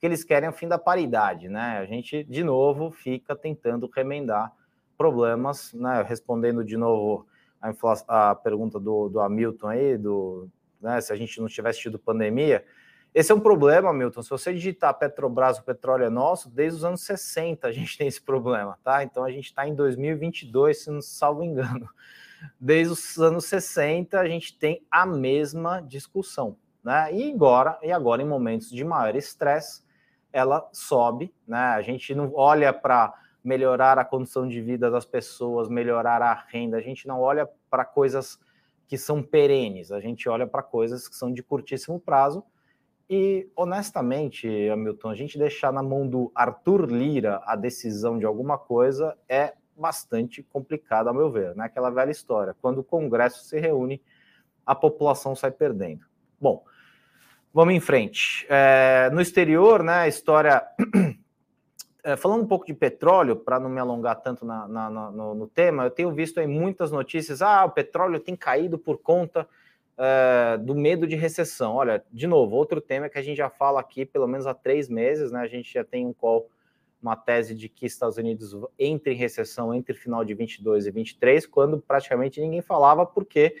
Que 0.00 0.06
eles 0.06 0.24
querem 0.24 0.46
é 0.46 0.50
o 0.50 0.54
fim 0.54 0.66
da 0.66 0.78
paridade, 0.78 1.48
né? 1.48 1.78
A 1.78 1.84
gente, 1.84 2.24
de 2.24 2.42
novo, 2.42 2.90
fica 2.90 3.36
tentando 3.36 3.88
remendar 3.94 4.50
problemas, 4.96 5.72
né? 5.74 6.02
Respondendo 6.02 6.64
de 6.64 6.76
novo 6.76 7.26
a, 7.60 8.30
a 8.30 8.34
pergunta 8.34 8.80
do, 8.80 9.08
do 9.08 9.20
Hamilton 9.20 9.68
aí, 9.68 9.98
do, 9.98 10.48
né, 10.80 11.00
se 11.00 11.12
a 11.12 11.16
gente 11.16 11.40
não 11.40 11.46
tivesse 11.46 11.80
tido 11.80 11.98
pandemia. 11.98 12.64
Esse 13.12 13.32
é 13.32 13.34
um 13.34 13.40
problema, 13.40 13.92
Milton. 13.92 14.22
Se 14.22 14.30
você 14.30 14.52
digitar 14.54 14.94
Petrobras, 14.94 15.58
o 15.58 15.64
petróleo 15.64 16.04
é 16.04 16.10
nosso, 16.10 16.48
desde 16.48 16.78
os 16.78 16.84
anos 16.84 17.02
60 17.02 17.66
a 17.66 17.72
gente 17.72 17.98
tem 17.98 18.06
esse 18.06 18.22
problema, 18.22 18.78
tá? 18.84 19.02
Então 19.02 19.24
a 19.24 19.30
gente 19.30 19.46
está 19.46 19.66
em 19.66 19.74
2022, 19.74 20.84
se 20.84 20.90
não 20.90 21.02
salvo 21.02 21.42
engano. 21.42 21.88
Desde 22.58 22.92
os 22.92 23.18
anos 23.18 23.44
60 23.46 24.18
a 24.18 24.26
gente 24.26 24.56
tem 24.56 24.82
a 24.90 25.04
mesma 25.04 25.80
discussão, 25.80 26.56
né? 26.82 27.12
E 27.12 27.32
agora, 27.32 27.78
e 27.82 27.90
agora 27.90 28.22
em 28.22 28.26
momentos 28.26 28.70
de 28.70 28.84
maior 28.84 29.14
estresse, 29.16 29.82
ela 30.32 30.68
sobe, 30.72 31.34
né? 31.46 31.58
A 31.58 31.82
gente 31.82 32.14
não 32.14 32.32
olha 32.34 32.72
para 32.72 33.14
melhorar 33.42 33.98
a 33.98 34.04
condição 34.04 34.46
de 34.46 34.60
vida 34.60 34.90
das 34.90 35.04
pessoas, 35.04 35.68
melhorar 35.68 36.22
a 36.22 36.34
renda, 36.34 36.76
a 36.76 36.80
gente 36.80 37.08
não 37.08 37.20
olha 37.20 37.48
para 37.70 37.84
coisas 37.84 38.38
que 38.86 38.98
são 38.98 39.22
perenes, 39.22 39.92
a 39.92 40.00
gente 40.00 40.28
olha 40.28 40.46
para 40.46 40.62
coisas 40.62 41.08
que 41.08 41.16
são 41.16 41.32
de 41.32 41.42
curtíssimo 41.42 41.98
prazo. 41.98 42.44
E, 43.08 43.50
honestamente, 43.56 44.48
Hamilton, 44.68 45.08
a 45.08 45.14
gente 45.14 45.38
deixar 45.38 45.72
na 45.72 45.82
mão 45.82 46.06
do 46.06 46.30
Arthur 46.34 46.90
Lira 46.90 47.40
a 47.44 47.56
decisão 47.56 48.18
de 48.18 48.26
alguma 48.26 48.56
coisa 48.56 49.16
é 49.28 49.54
bastante 49.76 50.42
complicado, 50.42 51.08
a 51.08 51.12
meu 51.12 51.30
ver, 51.30 51.56
né? 51.56 51.64
Aquela 51.64 51.90
velha 51.90 52.10
história. 52.10 52.54
Quando 52.60 52.78
o 52.78 52.84
Congresso 52.84 53.44
se 53.44 53.58
reúne, 53.58 54.00
a 54.64 54.74
população 54.74 55.34
sai 55.34 55.50
perdendo. 55.50 56.04
Bom, 56.40 56.64
vamos 57.52 57.74
em 57.74 57.80
frente. 57.80 58.46
É, 58.48 59.10
no 59.12 59.20
exterior, 59.20 59.82
né, 59.82 59.94
a 59.94 60.08
história 60.08 60.62
é, 62.02 62.16
falando 62.16 62.42
um 62.42 62.46
pouco 62.46 62.66
de 62.66 62.74
petróleo, 62.74 63.36
para 63.36 63.60
não 63.60 63.68
me 63.68 63.80
alongar 63.80 64.16
tanto 64.16 64.44
na, 64.44 64.66
na, 64.66 64.90
na, 64.90 65.10
no, 65.10 65.34
no, 65.34 65.46
tema, 65.46 65.84
eu 65.84 65.90
tenho 65.90 66.12
visto 66.12 66.40
aí 66.40 66.46
muitas 66.46 66.90
notícias. 66.90 67.42
Ah, 67.42 67.64
o 67.64 67.70
petróleo 67.70 68.20
tem 68.20 68.36
caído 68.36 68.78
por 68.78 68.98
conta 68.98 69.46
é, 69.98 70.56
do 70.58 70.74
medo 70.74 71.06
de 71.06 71.16
recessão. 71.16 71.74
Olha, 71.74 72.02
de 72.10 72.26
novo, 72.26 72.56
outro 72.56 72.80
tema 72.80 73.08
que 73.08 73.18
a 73.18 73.22
gente 73.22 73.36
já 73.36 73.50
fala 73.50 73.80
aqui 73.80 74.06
pelo 74.06 74.26
menos 74.26 74.46
há 74.46 74.54
três 74.54 74.88
meses, 74.88 75.30
né? 75.30 75.40
A 75.40 75.46
gente 75.46 75.72
já 75.72 75.84
tem 75.84 76.06
um 76.06 76.12
call, 76.12 76.48
uma 77.02 77.16
tese 77.16 77.54
de 77.54 77.68
que 77.68 77.86
Estados 77.86 78.16
Unidos 78.16 78.56
entre 78.78 79.12
em 79.12 79.16
recessão 79.16 79.74
entre 79.74 79.94
final 79.94 80.24
de 80.24 80.34
22 80.34 80.86
e 80.86 80.90
23, 80.90 81.46
quando 81.46 81.78
praticamente 81.78 82.40
ninguém 82.40 82.62
falava, 82.62 83.04
porque 83.04 83.56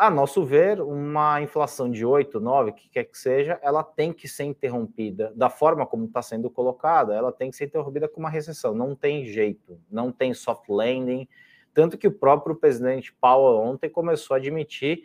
a 0.00 0.08
nosso 0.08 0.46
ver, 0.46 0.80
uma 0.80 1.42
inflação 1.42 1.90
de 1.90 2.06
8, 2.06 2.40
9, 2.40 2.72
que 2.72 2.88
quer 2.88 3.04
que 3.04 3.18
seja, 3.18 3.60
ela 3.62 3.84
tem 3.84 4.14
que 4.14 4.26
ser 4.26 4.44
interrompida 4.44 5.30
da 5.36 5.50
forma 5.50 5.84
como 5.84 6.06
está 6.06 6.22
sendo 6.22 6.48
colocada, 6.48 7.14
ela 7.14 7.30
tem 7.30 7.50
que 7.50 7.56
ser 7.58 7.66
interrompida 7.66 8.08
com 8.08 8.18
uma 8.18 8.30
recessão. 8.30 8.74
Não 8.74 8.96
tem 8.96 9.26
jeito, 9.26 9.78
não 9.90 10.10
tem 10.10 10.32
soft 10.32 10.70
landing. 10.70 11.28
Tanto 11.74 11.98
que 11.98 12.08
o 12.08 12.12
próprio 12.12 12.56
presidente 12.56 13.12
Powell 13.12 13.60
ontem 13.60 13.90
começou 13.90 14.32
a 14.32 14.38
admitir 14.38 15.04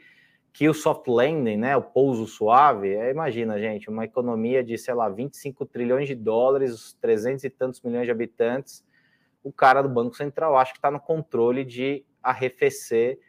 que 0.53 0.69
o 0.69 0.73
soft 0.73 1.09
landing, 1.09 1.57
né, 1.57 1.75
o 1.75 1.81
pouso 1.81 2.25
suave, 2.25 2.93
é, 2.93 3.11
imagina, 3.11 3.59
gente, 3.59 3.89
uma 3.89 4.05
economia 4.05 4.63
de, 4.63 4.77
sei 4.77 4.93
lá, 4.93 5.09
25 5.09 5.65
trilhões 5.65 6.07
de 6.07 6.15
dólares, 6.15 6.97
300 7.01 7.43
e 7.43 7.49
tantos 7.49 7.81
milhões 7.81 8.05
de 8.05 8.11
habitantes, 8.11 8.81
o 9.43 9.51
cara 9.51 9.81
do 9.81 9.89
Banco 9.89 10.15
Central 10.15 10.55
acho 10.55 10.71
que 10.71 10.77
está 10.77 10.89
no 10.89 11.01
controle 11.01 11.65
de 11.65 12.05
arrefecer 12.23 13.19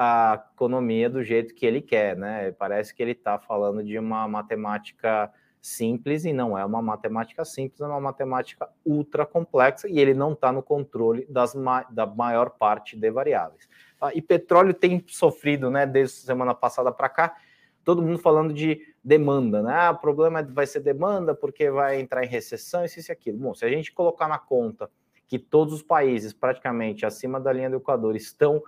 a 0.00 0.44
economia 0.54 1.10
do 1.10 1.24
jeito 1.24 1.52
que 1.52 1.66
ele 1.66 1.82
quer, 1.82 2.16
né? 2.16 2.52
Parece 2.52 2.94
que 2.94 3.02
ele 3.02 3.10
está 3.10 3.36
falando 3.36 3.82
de 3.82 3.98
uma 3.98 4.28
matemática 4.28 5.28
simples 5.60 6.24
e 6.24 6.32
não 6.32 6.56
é 6.56 6.64
uma 6.64 6.80
matemática 6.80 7.44
simples, 7.44 7.80
é 7.80 7.84
uma 7.84 8.00
matemática 8.00 8.68
ultra 8.86 9.26
complexa 9.26 9.88
e 9.88 9.98
ele 9.98 10.14
não 10.14 10.34
está 10.34 10.52
no 10.52 10.62
controle 10.62 11.26
das 11.28 11.52
ma 11.52 11.82
da 11.90 12.06
maior 12.06 12.50
parte 12.50 12.96
de 12.96 13.10
variáveis. 13.10 13.68
Tá? 13.98 14.14
E 14.14 14.22
petróleo 14.22 14.72
tem 14.72 15.02
sofrido, 15.08 15.68
né, 15.68 15.84
desde 15.84 16.18
semana 16.18 16.54
passada 16.54 16.92
para 16.92 17.08
cá, 17.08 17.36
todo 17.82 18.00
mundo 18.00 18.20
falando 18.20 18.54
de 18.54 18.80
demanda, 19.02 19.64
né? 19.64 19.74
Ah, 19.74 19.90
o 19.90 19.98
problema 19.98 20.44
vai 20.44 20.68
ser 20.68 20.78
demanda 20.78 21.34
porque 21.34 21.72
vai 21.72 21.98
entrar 21.98 22.22
em 22.22 22.28
recessão, 22.28 22.84
isso 22.84 23.00
e 23.00 23.12
aquilo. 23.12 23.38
Bom, 23.38 23.52
se 23.52 23.64
a 23.64 23.68
gente 23.68 23.92
colocar 23.92 24.28
na 24.28 24.38
conta 24.38 24.88
que 25.26 25.40
todos 25.40 25.74
os 25.74 25.82
países 25.82 26.32
praticamente 26.32 27.04
acima 27.04 27.40
da 27.40 27.52
linha 27.52 27.68
do 27.68 27.78
Equador 27.78 28.14
estão 28.14 28.62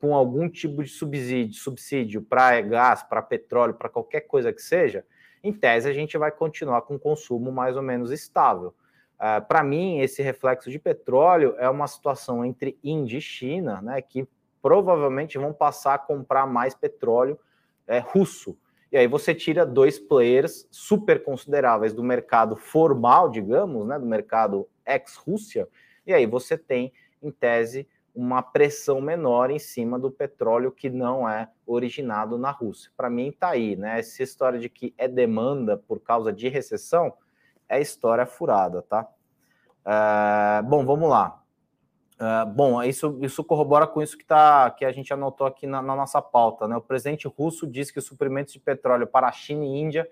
com 0.00 0.14
algum 0.14 0.48
tipo 0.48 0.82
de 0.82 0.90
subsídio, 0.90 1.54
subsídio 1.54 2.22
para 2.22 2.60
gás, 2.60 3.02
para 3.02 3.22
petróleo, 3.22 3.74
para 3.74 3.88
qualquer 3.88 4.22
coisa 4.22 4.52
que 4.52 4.62
seja, 4.62 5.04
em 5.42 5.52
tese 5.52 5.88
a 5.88 5.92
gente 5.92 6.18
vai 6.18 6.30
continuar 6.30 6.82
com 6.82 6.98
consumo 6.98 7.52
mais 7.52 7.76
ou 7.76 7.82
menos 7.82 8.10
estável. 8.10 8.74
Uh, 9.16 9.44
para 9.46 9.62
mim, 9.62 10.00
esse 10.00 10.22
reflexo 10.22 10.70
de 10.70 10.78
petróleo 10.78 11.54
é 11.58 11.68
uma 11.70 11.86
situação 11.86 12.44
entre 12.44 12.78
Índia 12.84 13.18
e 13.18 13.20
China, 13.20 13.80
né, 13.80 14.02
que 14.02 14.28
provavelmente 14.60 15.38
vão 15.38 15.52
passar 15.52 15.94
a 15.94 15.98
comprar 15.98 16.46
mais 16.46 16.74
petróleo 16.74 17.38
é, 17.86 17.98
russo. 17.98 18.58
E 18.90 18.96
aí 18.96 19.06
você 19.06 19.34
tira 19.34 19.64
dois 19.64 19.98
players 19.98 20.66
super 20.70 21.22
consideráveis 21.22 21.92
do 21.94 22.02
mercado 22.02 22.56
formal, 22.56 23.30
digamos, 23.30 23.86
né, 23.86 23.98
do 23.98 24.06
mercado 24.06 24.68
ex-Rússia, 24.84 25.68
e 26.06 26.12
aí 26.12 26.26
você 26.26 26.58
tem, 26.58 26.92
em 27.22 27.30
tese, 27.30 27.88
uma 28.16 28.42
pressão 28.42 28.98
menor 28.98 29.50
em 29.50 29.58
cima 29.58 29.98
do 29.98 30.10
petróleo 30.10 30.72
que 30.72 30.88
não 30.88 31.28
é 31.28 31.50
originado 31.66 32.38
na 32.38 32.50
Rússia. 32.50 32.90
Para 32.96 33.10
mim 33.10 33.28
está 33.28 33.50
aí, 33.50 33.76
né? 33.76 33.98
Essa 33.98 34.22
história 34.22 34.58
de 34.58 34.70
que 34.70 34.94
é 34.96 35.06
demanda 35.06 35.76
por 35.76 36.00
causa 36.00 36.32
de 36.32 36.48
recessão 36.48 37.12
é 37.68 37.78
história 37.78 38.24
furada, 38.24 38.80
tá? 38.80 39.06
Uh, 39.84 40.62
bom, 40.66 40.86
vamos 40.86 41.10
lá. 41.10 41.42
Uh, 42.14 42.46
bom, 42.46 42.82
isso, 42.82 43.18
isso 43.20 43.44
corrobora 43.44 43.86
com 43.86 44.00
isso 44.00 44.16
que, 44.16 44.24
tá, 44.24 44.70
que 44.70 44.86
a 44.86 44.92
gente 44.92 45.12
anotou 45.12 45.46
aqui 45.46 45.66
na, 45.66 45.82
na 45.82 45.94
nossa 45.94 46.22
pauta, 46.22 46.66
né? 46.66 46.74
O 46.74 46.80
presidente 46.80 47.28
russo 47.28 47.66
diz 47.66 47.90
que 47.90 47.98
os 47.98 48.06
suprimentos 48.06 48.54
de 48.54 48.58
petróleo 48.58 49.06
para 49.06 49.28
a 49.28 49.32
China 49.32 49.62
e 49.62 49.78
Índia 49.78 50.08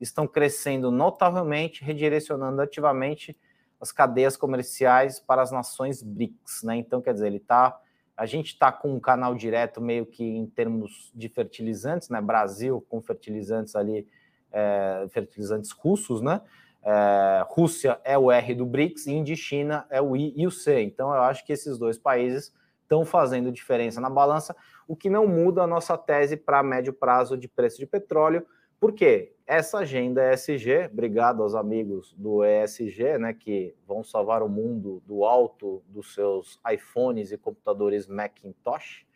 estão 0.00 0.26
crescendo 0.26 0.90
notavelmente, 0.90 1.84
redirecionando 1.84 2.62
ativamente 2.62 3.36
as 3.80 3.92
cadeias 3.92 4.36
comerciais 4.36 5.20
para 5.20 5.42
as 5.42 5.50
nações 5.50 6.02
BRICS, 6.02 6.62
né? 6.62 6.76
Então, 6.76 7.00
quer 7.00 7.14
dizer, 7.14 7.26
ele 7.26 7.40
tá. 7.40 7.78
A 8.16 8.26
gente 8.26 8.48
está 8.48 8.70
com 8.70 8.94
um 8.94 9.00
canal 9.00 9.34
direto 9.34 9.80
meio 9.80 10.06
que 10.06 10.24
em 10.24 10.46
termos 10.46 11.10
de 11.14 11.28
fertilizantes, 11.28 12.08
né? 12.08 12.20
Brasil 12.20 12.84
com 12.88 13.02
fertilizantes 13.02 13.74
ali, 13.74 14.06
é, 14.52 15.06
fertilizantes 15.10 15.70
russos, 15.72 16.20
né? 16.20 16.40
É, 16.82 17.44
Rússia 17.48 17.98
é 18.04 18.16
o 18.16 18.30
R 18.30 18.54
do 18.54 18.66
BRICS, 18.66 19.06
Índia 19.06 19.32
e 19.32 19.36
China 19.36 19.86
é 19.90 20.00
o 20.00 20.16
I 20.16 20.34
e 20.36 20.46
o 20.46 20.50
C. 20.50 20.82
Então, 20.82 21.14
eu 21.14 21.22
acho 21.22 21.44
que 21.44 21.52
esses 21.52 21.78
dois 21.78 21.98
países 21.98 22.52
estão 22.82 23.04
fazendo 23.04 23.50
diferença 23.50 24.00
na 24.00 24.10
balança, 24.10 24.54
o 24.86 24.94
que 24.94 25.08
não 25.08 25.26
muda 25.26 25.62
a 25.62 25.66
nossa 25.66 25.96
tese 25.96 26.36
para 26.36 26.62
médio 26.62 26.92
prazo 26.92 27.36
de 27.36 27.48
preço 27.48 27.78
de 27.78 27.86
petróleo. 27.86 28.46
Por 28.84 28.92
quê? 28.92 29.32
Essa 29.46 29.78
agenda 29.78 30.30
ESG, 30.34 30.90
obrigado 30.92 31.42
aos 31.42 31.54
amigos 31.54 32.12
do 32.18 32.44
ESG, 32.44 33.16
né, 33.16 33.32
que 33.32 33.74
vão 33.86 34.04
salvar 34.04 34.42
o 34.42 34.48
mundo 34.48 35.02
do 35.06 35.24
alto 35.24 35.82
dos 35.88 36.12
seus 36.12 36.60
iPhones 36.70 37.32
e 37.32 37.38
computadores 37.38 38.06
Macintosh. 38.06 39.06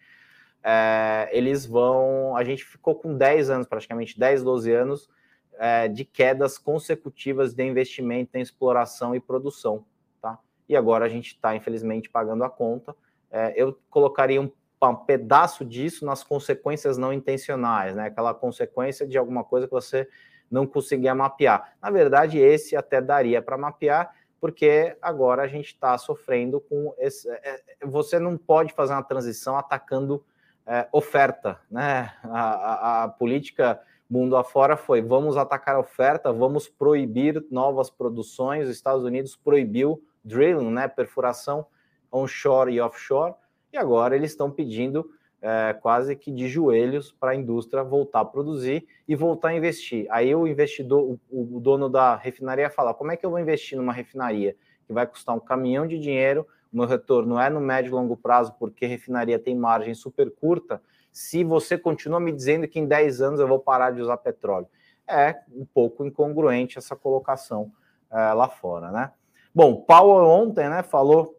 É, 0.65 1.29
eles 1.33 1.67
vão. 1.67 2.35
A 2.35 2.45
gente 2.45 2.65
ficou 2.65 2.95
com 2.95 3.15
10 3.15 3.51
anos, 3.51 3.67
praticamente 3.67 4.19
10, 4.19 4.43
12 4.43 4.73
anos, 4.73 5.11
é, 5.59 5.87
de 5.87 6.03
quedas 6.03 6.57
consecutivas 6.57 7.53
de 7.53 7.63
investimento 7.63 8.39
em 8.39 8.41
exploração 8.41 9.15
e 9.15 9.21
produção. 9.21 9.85
Tá? 10.23 10.39
E 10.67 10.75
agora 10.75 11.05
a 11.05 11.11
gente 11.11 11.35
está, 11.35 11.55
infelizmente, 11.55 12.09
pagando 12.09 12.43
a 12.43 12.49
conta. 12.49 12.97
É, 13.31 13.53
eu 13.55 13.79
colocaria 13.91 14.41
um, 14.41 14.51
um, 14.83 14.95
pedaço 14.95 15.65
disso 15.65 16.05
nas 16.05 16.23
consequências 16.23 16.97
não 16.97 17.13
intencionais, 17.13 17.95
né? 17.95 18.07
aquela 18.07 18.35
consequência 18.35 19.07
de 19.07 19.19
alguma 19.19 19.43
coisa 19.43 19.67
que 19.67 19.73
você 19.73 20.09
não 20.51 20.67
conseguia 20.67 21.15
mapear. 21.15 21.77
Na 21.83 21.91
verdade, 21.91 22.39
esse 22.39 22.77
até 22.77 23.01
daria 23.01 23.43
para 23.43 23.59
mapear, 23.59 24.15
porque 24.41 24.97
agora 25.03 25.43
a 25.43 25.49
gente 25.49 25.67
está 25.67 25.97
sofrendo 25.99 26.61
com 26.61 26.95
esse. 26.99 27.29
É, 27.29 27.63
é, 27.81 27.87
você 27.87 28.19
não 28.19 28.37
pode 28.37 28.73
fazer 28.73 28.93
uma 28.93 29.03
transição 29.03 29.59
atacando 29.59 30.25
é, 30.67 30.87
oferta, 30.93 31.61
né? 31.71 32.13
A, 32.23 32.41
a, 32.41 33.05
a 33.05 33.09
política 33.09 33.81
mundo 34.09 34.37
afora 34.37 34.77
foi: 34.77 35.03
vamos 35.03 35.37
atacar 35.37 35.77
a 35.77 35.81
oferta, 35.81 36.33
vamos 36.33 36.69
proibir 36.69 37.45
novas 37.51 37.91
produções. 37.91 38.69
Os 38.69 38.75
Estados 38.75 39.05
Unidos 39.05 39.37
proibiu 39.37 40.03
drilling, 40.25 40.71
né, 40.71 40.89
perfuração 40.89 41.67
onshore 42.11 42.73
e 42.73 42.81
offshore, 42.81 43.35
e 43.73 43.77
agora 43.77 44.17
eles 44.17 44.31
estão 44.31 44.51
pedindo 44.51 45.11
é, 45.41 45.73
quase 45.81 46.17
que 46.17 46.33
de 46.33 46.49
joelhos 46.49 47.13
para 47.13 47.31
a 47.31 47.35
indústria 47.35 47.85
voltar 47.85 48.21
a 48.21 48.25
produzir 48.25 48.87
e 49.07 49.15
voltar 49.15 49.49
a 49.49 49.55
investir. 49.55 50.07
Aí 50.11 50.35
o 50.35 50.47
investidor, 50.47 51.19
o, 51.31 51.57
o 51.57 51.61
dono 51.61 51.89
da 51.89 52.17
refinaria 52.17 52.71
fala: 52.71 52.93
como 52.93 53.13
é 53.13 53.17
que 53.17 53.25
eu 53.25 53.31
vou 53.31 53.39
investir 53.39 53.79
numa 53.79 53.93
refinaria 53.93 54.57
que 54.87 54.93
vai 54.93 55.07
custar 55.07 55.37
um 55.37 55.41
caminhão 55.41 55.87
de 55.87 55.99
dinheiro? 55.99 56.47
Meu 56.73 56.87
retorno 56.87 57.39
é 57.39 57.49
no 57.49 57.61
médio 57.61 57.91
e 57.91 57.93
longo 57.93 58.17
prazo, 58.17 58.55
porque 58.59 58.85
refinaria 58.85 59.39
tem 59.39 59.57
margem 59.57 59.95
super 59.95 60.31
curta 60.31 60.83
se 61.11 61.43
você 61.43 61.79
continua 61.79 62.21
me 62.21 62.31
dizendo 62.31 62.69
que 62.69 62.79
em 62.79 62.87
10 62.87 63.23
anos 63.23 63.41
eu 63.41 63.49
vou 63.49 63.59
parar 63.59 63.91
de 63.91 64.01
usar 64.01 64.19
petróleo. 64.19 64.69
É 65.07 65.37
um 65.51 65.65
pouco 65.65 66.05
incongruente 66.05 66.77
essa 66.77 66.95
colocação 66.95 67.73
é, 68.11 68.33
lá 68.35 68.49
fora, 68.49 68.91
né? 68.91 69.11
Bom, 69.55 69.77
Powell 69.77 70.29
ontem, 70.29 70.69
né, 70.69 70.83
falou 70.83 71.38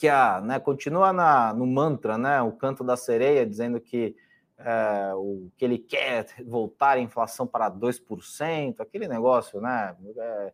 que 0.00 0.08
a, 0.08 0.40
né, 0.40 0.58
continua 0.58 1.12
na, 1.12 1.52
no 1.52 1.66
mantra, 1.66 2.16
né, 2.16 2.40
o 2.40 2.52
canto 2.52 2.82
da 2.82 2.96
sereia, 2.96 3.44
dizendo 3.44 3.78
que 3.78 4.16
é, 4.56 5.12
o 5.14 5.50
que 5.58 5.62
ele 5.62 5.76
quer 5.76 6.26
voltar 6.46 6.96
a 6.96 7.00
inflação 7.00 7.46
para 7.46 7.70
2%, 7.70 8.80
aquele 8.80 9.06
negócio, 9.06 9.60
né? 9.60 9.94
É, 10.16 10.52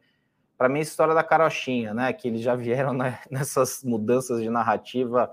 para 0.59 0.69
mim, 0.69 0.81
a 0.81 0.83
história 0.83 1.15
da 1.15 1.23
carochinha, 1.23 1.95
né? 1.95 2.13
Que 2.13 2.27
eles 2.27 2.41
já 2.41 2.57
vieram 2.57 2.93
né, 2.93 3.21
nessas 3.31 3.85
mudanças 3.85 4.43
de 4.43 4.51
narrativa 4.51 5.31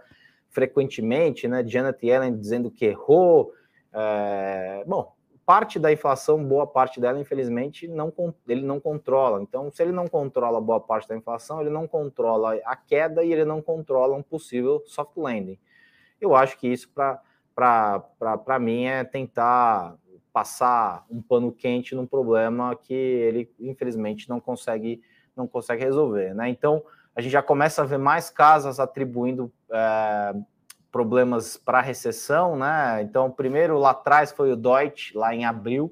frequentemente, 0.52 1.48
né? 1.48 1.66
Janet 1.66 2.06
Yellen 2.06 2.38
dizendo 2.38 2.70
que 2.70 2.86
errou. 2.86 3.52
É, 3.92 4.84
bom, 4.86 5.12
parte 5.46 5.78
da 5.78 5.92
inflação, 5.92 6.44
boa 6.44 6.66
parte 6.66 7.00
dela, 7.00 7.20
infelizmente, 7.20 7.88
não, 7.88 8.14
ele 8.48 8.64
não 8.64 8.80
controla. 8.80 9.42
Então, 9.42 9.70
se 9.72 9.82
ele 9.84 9.92
não 9.92 10.08
controla 10.08 10.62
boa 10.62 10.80
parte 10.80 11.08
da 11.08 11.16
inflação, 11.16 11.60
ele 11.60 11.70
não 11.70 11.88
controla 11.88 12.56
a 12.66 12.76
queda 12.76 13.24
e 13.24 13.32
ele 13.32 13.46
não 13.46 13.62
controla 13.62 14.16
um 14.16 14.24
possível 14.24 14.82
soft 14.86 15.18
landing. 15.18 15.60
Eu 16.20 16.36
acho 16.36 16.58
que 16.58 16.68
isso, 16.68 16.90
para 17.54 18.60
mim, 18.60 18.86
é 18.86 19.04
tentar 19.04 19.98
passar 20.32 21.06
um 21.12 21.22
pano 21.22 21.52
quente 21.52 21.94
num 21.94 22.08
problema 22.08 22.76
que 22.76 22.94
ele, 22.94 23.52
infelizmente, 23.60 24.30
não 24.30 24.40
consegue, 24.40 25.02
não 25.36 25.46
consegue 25.46 25.84
resolver. 25.84 26.34
Né? 26.34 26.50
Então, 26.50 26.82
a 27.16 27.22
gente 27.22 27.32
já 27.32 27.44
começa 27.44 27.82
a 27.82 27.86
ver 27.86 28.00
mais 28.00 28.30
casas 28.30 28.80
atribuindo 28.80 29.52
é, 29.72 30.34
problemas 30.94 31.58
para 31.58 31.82
recessão, 31.82 32.56
né? 32.56 33.02
Então, 33.02 33.32
primeiro 33.32 33.80
lá 33.80 33.90
atrás 33.90 34.32
foi 34.32 34.52
o 34.52 34.56
Deutsche, 34.56 35.18
lá 35.18 35.34
em 35.34 35.44
abril, 35.44 35.92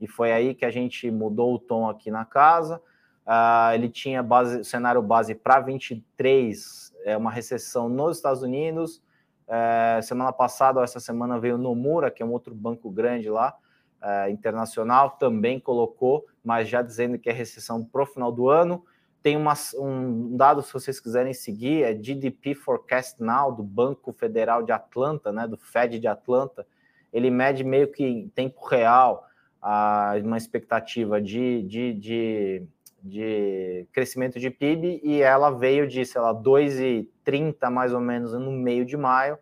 e 0.00 0.08
foi 0.08 0.32
aí 0.32 0.54
que 0.54 0.64
a 0.64 0.70
gente 0.70 1.10
mudou 1.10 1.54
o 1.54 1.58
tom 1.58 1.86
aqui 1.86 2.10
na 2.10 2.24
casa. 2.24 2.80
Uh, 3.26 3.74
ele 3.74 3.90
tinha 3.90 4.22
base, 4.22 4.64
cenário 4.64 5.02
base 5.02 5.34
para 5.34 5.60
23, 5.60 6.94
é 7.04 7.14
uma 7.14 7.30
recessão 7.30 7.90
nos 7.90 8.16
Estados 8.16 8.42
Unidos. 8.42 9.02
É, 9.46 10.00
semana 10.02 10.32
passada, 10.32 10.78
ou 10.78 10.84
essa 10.84 10.98
semana, 10.98 11.38
veio 11.38 11.56
o 11.56 11.58
Nomura, 11.58 12.10
que 12.10 12.22
é 12.22 12.26
um 12.26 12.32
outro 12.32 12.54
banco 12.54 12.90
grande 12.90 13.28
lá, 13.28 13.54
é, 14.00 14.30
internacional, 14.30 15.10
também 15.10 15.60
colocou, 15.60 16.24
mas 16.42 16.68
já 16.68 16.80
dizendo 16.80 17.18
que 17.18 17.28
é 17.28 17.32
recessão 17.32 17.84
para 17.84 18.02
o 18.02 18.06
final 18.06 18.32
do 18.32 18.48
ano. 18.48 18.82
Tem 19.22 19.36
uma, 19.36 19.54
um 19.78 20.36
dado, 20.36 20.62
se 20.62 20.72
vocês 20.72 20.98
quiserem 20.98 21.32
seguir, 21.32 21.84
é 21.84 21.94
GDP 21.94 22.54
Forecast 22.54 23.22
Now, 23.22 23.52
do 23.52 23.62
Banco 23.62 24.12
Federal 24.12 24.62
de 24.62 24.72
Atlanta, 24.72 25.30
né, 25.30 25.46
do 25.46 25.56
Fed 25.56 25.98
de 25.98 26.08
Atlanta. 26.08 26.66
Ele 27.12 27.30
mede 27.30 27.62
meio 27.62 27.88
que 27.92 28.04
em 28.04 28.28
tempo 28.28 28.64
real 28.66 29.26
a, 29.60 30.14
uma 30.24 30.36
expectativa 30.36 31.20
de, 31.20 31.62
de, 31.62 31.94
de, 31.94 32.66
de 33.00 33.86
crescimento 33.92 34.40
de 34.40 34.50
PIB 34.50 35.00
e 35.04 35.22
ela 35.22 35.50
veio 35.50 35.86
de, 35.86 36.04
sei 36.04 36.20
lá, 36.20 36.34
2,30 36.34 37.70
mais 37.70 37.94
ou 37.94 38.00
menos 38.00 38.32
no 38.32 38.50
meio 38.50 38.84
de 38.84 38.96
maio 38.96 39.38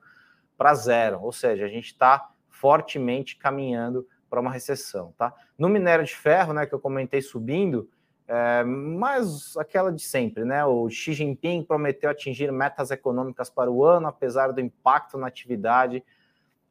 para 0.58 0.74
zero. 0.74 1.22
Ou 1.22 1.32
seja, 1.32 1.64
a 1.64 1.68
gente 1.68 1.86
está 1.86 2.30
fortemente 2.48 3.36
caminhando 3.36 4.06
para 4.28 4.40
uma 4.40 4.52
recessão. 4.52 5.14
Tá? 5.16 5.34
No 5.58 5.68
minério 5.68 6.04
de 6.04 6.14
ferro, 6.14 6.52
né, 6.52 6.66
que 6.66 6.74
eu 6.74 6.78
comentei 6.78 7.22
subindo, 7.22 7.88
é, 8.32 8.62
mas 8.62 9.56
aquela 9.56 9.90
de 9.90 10.02
sempre, 10.02 10.44
né? 10.44 10.64
O 10.64 10.88
Xi 10.88 11.12
Jinping 11.12 11.64
prometeu 11.64 12.08
atingir 12.08 12.52
metas 12.52 12.92
econômicas 12.92 13.50
para 13.50 13.68
o 13.68 13.84
ano, 13.84 14.06
apesar 14.06 14.52
do 14.52 14.60
impacto 14.60 15.18
na 15.18 15.26
atividade 15.26 16.04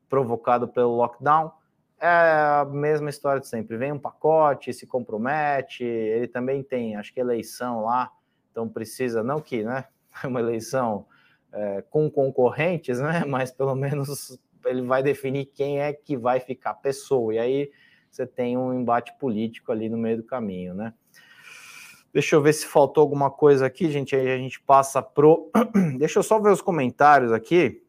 provocado 0.08 0.70
pelo 0.70 0.96
lockdown. 0.96 1.52
É 2.00 2.08
a 2.08 2.66
mesma 2.66 3.10
história 3.10 3.42
de 3.42 3.48
sempre. 3.50 3.76
Vem 3.76 3.92
um 3.92 4.00
pacote, 4.00 4.72
se 4.72 4.88
compromete. 4.88 5.84
Ele 5.84 6.30
também 6.30 6.64
tem, 6.64 6.96
acho 6.96 7.14
que 7.14 7.20
eleição 7.20 7.84
lá, 7.84 8.10
então 8.50 8.70
precisa, 8.70 9.22
não 9.22 9.42
que, 9.42 9.62
né? 9.62 9.84
Uma 10.24 10.40
eleição 10.40 11.08
é, 11.52 11.82
com 11.90 12.10
concorrentes, 12.10 13.02
né? 13.02 13.26
Mas 13.28 13.52
pelo 13.52 13.76
menos 13.76 14.40
ele 14.66 14.84
vai 14.84 15.04
definir 15.04 15.48
quem 15.48 15.82
é 15.82 15.92
que 15.92 16.16
vai 16.16 16.40
ficar 16.40 16.76
pessoa. 16.76 17.34
E 17.34 17.38
aí 17.38 17.72
você 18.10 18.26
tem 18.26 18.58
um 18.58 18.74
embate 18.74 19.14
político 19.20 19.74
ali 19.74 19.90
no 19.90 19.98
meio 19.98 20.16
do 20.16 20.24
caminho, 20.24 20.74
né? 20.74 20.94
Deixa 22.14 22.36
eu 22.36 22.42
ver 22.42 22.54
se 22.54 22.66
faltou 22.66 23.02
alguma 23.02 23.30
coisa 23.30 23.66
aqui, 23.66 23.90
gente. 23.90 24.16
Aí 24.16 24.32
a 24.32 24.38
gente 24.38 24.60
passa 24.60 25.02
pro. 25.02 25.52
Deixa 25.98 26.20
eu 26.20 26.24
só 26.24 26.40
ver 26.40 26.52
os 26.52 26.62
comentários 26.62 27.32
aqui. 27.32 27.84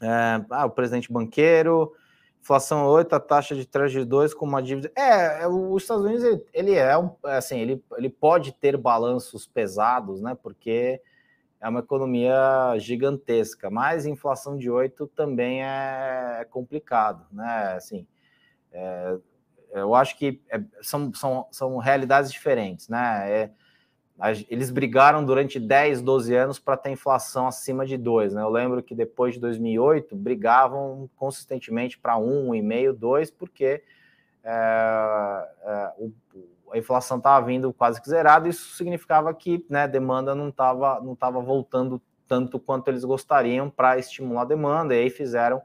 É, 0.00 0.44
ah, 0.50 0.66
o 0.66 0.70
presidente 0.70 1.12
banqueiro, 1.12 1.92
inflação 2.40 2.86
8, 2.86 3.14
a 3.14 3.20
taxa 3.20 3.54
de 3.54 3.64
de 3.64 4.04
2 4.04 4.34
com 4.34 4.44
uma 4.44 4.62
dívida. 4.62 4.90
É, 4.96 5.42
é 5.42 5.48
os 5.48 5.82
Estados 5.82 6.04
Unidos 6.04 6.24
ele, 6.24 6.44
ele 6.52 6.74
é 6.74 6.96
um, 6.98 7.14
assim, 7.24 7.58
ele, 7.58 7.84
ele 7.96 8.10
pode 8.10 8.52
ter 8.52 8.76
balanços 8.76 9.46
pesados, 9.46 10.20
né? 10.20 10.36
Porque 10.40 11.00
é 11.60 11.68
uma 11.68 11.78
economia 11.78 12.76
gigantesca, 12.78 13.70
mas 13.70 14.06
inflação 14.06 14.58
de 14.58 14.68
8 14.68 15.06
também 15.08 15.62
é, 15.62 16.38
é 16.40 16.44
complicado, 16.44 17.24
né? 17.32 17.74
Assim, 17.76 18.06
é, 18.72 19.16
eu 19.72 19.94
acho 19.94 20.16
que 20.18 20.40
é, 20.50 20.60
são, 20.82 21.12
são, 21.14 21.46
são 21.50 21.76
realidades 21.78 22.30
diferentes, 22.30 22.88
né? 22.88 23.30
É, 23.30 23.50
eles 24.48 24.70
brigaram 24.70 25.24
durante 25.24 25.58
10, 25.58 26.02
12 26.02 26.34
anos 26.34 26.58
para 26.58 26.76
ter 26.76 26.90
inflação 26.90 27.46
acima 27.46 27.84
de 27.84 27.96
2, 27.96 28.34
né? 28.34 28.42
Eu 28.42 28.50
lembro 28.50 28.82
que 28.82 28.94
depois 28.94 29.34
de 29.34 29.40
2008 29.40 30.14
brigavam 30.14 31.08
consistentemente 31.16 31.98
para 31.98 32.16
1, 32.16 32.50
1,5, 32.50 32.92
2, 32.92 33.30
porque 33.30 33.82
é, 34.44 35.48
é, 35.64 35.92
o, 35.98 36.12
a 36.72 36.78
inflação 36.78 37.16
estava 37.16 37.44
vindo 37.44 37.72
quase 37.72 38.00
que 38.00 38.08
zerada, 38.08 38.48
isso 38.48 38.76
significava 38.76 39.32
que 39.34 39.64
né, 39.68 39.82
a 39.82 39.86
demanda 39.86 40.34
não 40.34 40.50
estava 40.50 41.00
não 41.00 41.16
tava 41.16 41.40
voltando 41.40 42.00
tanto 42.28 42.58
quanto 42.58 42.88
eles 42.88 43.04
gostariam 43.04 43.68
para 43.68 43.98
estimular 43.98 44.42
a 44.42 44.46
demanda, 44.46 44.94
e 44.94 45.00
aí 45.00 45.10
fizeram 45.10 45.60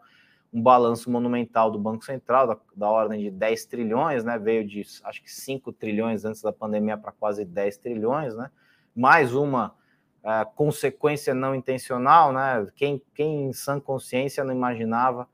um 0.57 0.61
balanço 0.61 1.11
monumental 1.11 1.69
do 1.69 1.77
Banco 1.77 2.03
Central, 2.03 2.47
da, 2.47 2.57
da, 2.75 2.89
ordem 2.89 3.19
de 3.19 3.29
10 3.29 3.65
trilhões, 3.65 4.23
né? 4.23 4.39
Veio 4.39 4.67
de 4.67 4.81
acho 5.03 5.21
que 5.21 5.31
5 5.31 5.71
trilhões 5.71 6.25
antes 6.25 6.41
da 6.41 6.51
pandemia 6.51 6.97
para 6.97 7.11
quase 7.11 7.45
10 7.45 7.77
trilhões, 7.77 8.35
né? 8.35 8.49
Mais 8.95 9.35
uma 9.35 9.75
uh, 10.23 10.51
consequência 10.55 11.35
não 11.35 11.53
intencional, 11.53 12.33
né? 12.33 12.67
Quem, 12.75 12.99
quem 13.13 13.49
em 13.49 13.53
sã 13.53 13.79
consciência 13.79 14.43
não 14.43 14.51
imaginava 14.51 15.29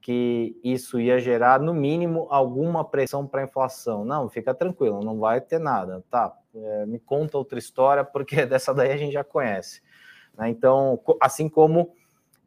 que 0.00 0.58
isso 0.64 0.98
ia 0.98 1.20
gerar, 1.20 1.60
no 1.60 1.72
mínimo, 1.72 2.26
alguma 2.28 2.84
pressão 2.84 3.28
para 3.28 3.42
a 3.42 3.44
inflação. 3.44 4.04
Não, 4.04 4.28
fica 4.28 4.52
tranquilo, 4.52 5.04
não 5.04 5.20
vai 5.20 5.40
ter 5.40 5.60
nada, 5.60 6.04
tá? 6.10 6.36
É, 6.52 6.86
me 6.86 6.98
conta 6.98 7.38
outra 7.38 7.60
história, 7.60 8.02
porque 8.02 8.34
dessa 8.46 8.74
daí 8.74 8.90
a 8.90 8.96
gente 8.96 9.12
já 9.12 9.22
conhece. 9.22 9.80
Né? 10.36 10.48
Então, 10.48 11.00
assim 11.20 11.48
como 11.48 11.94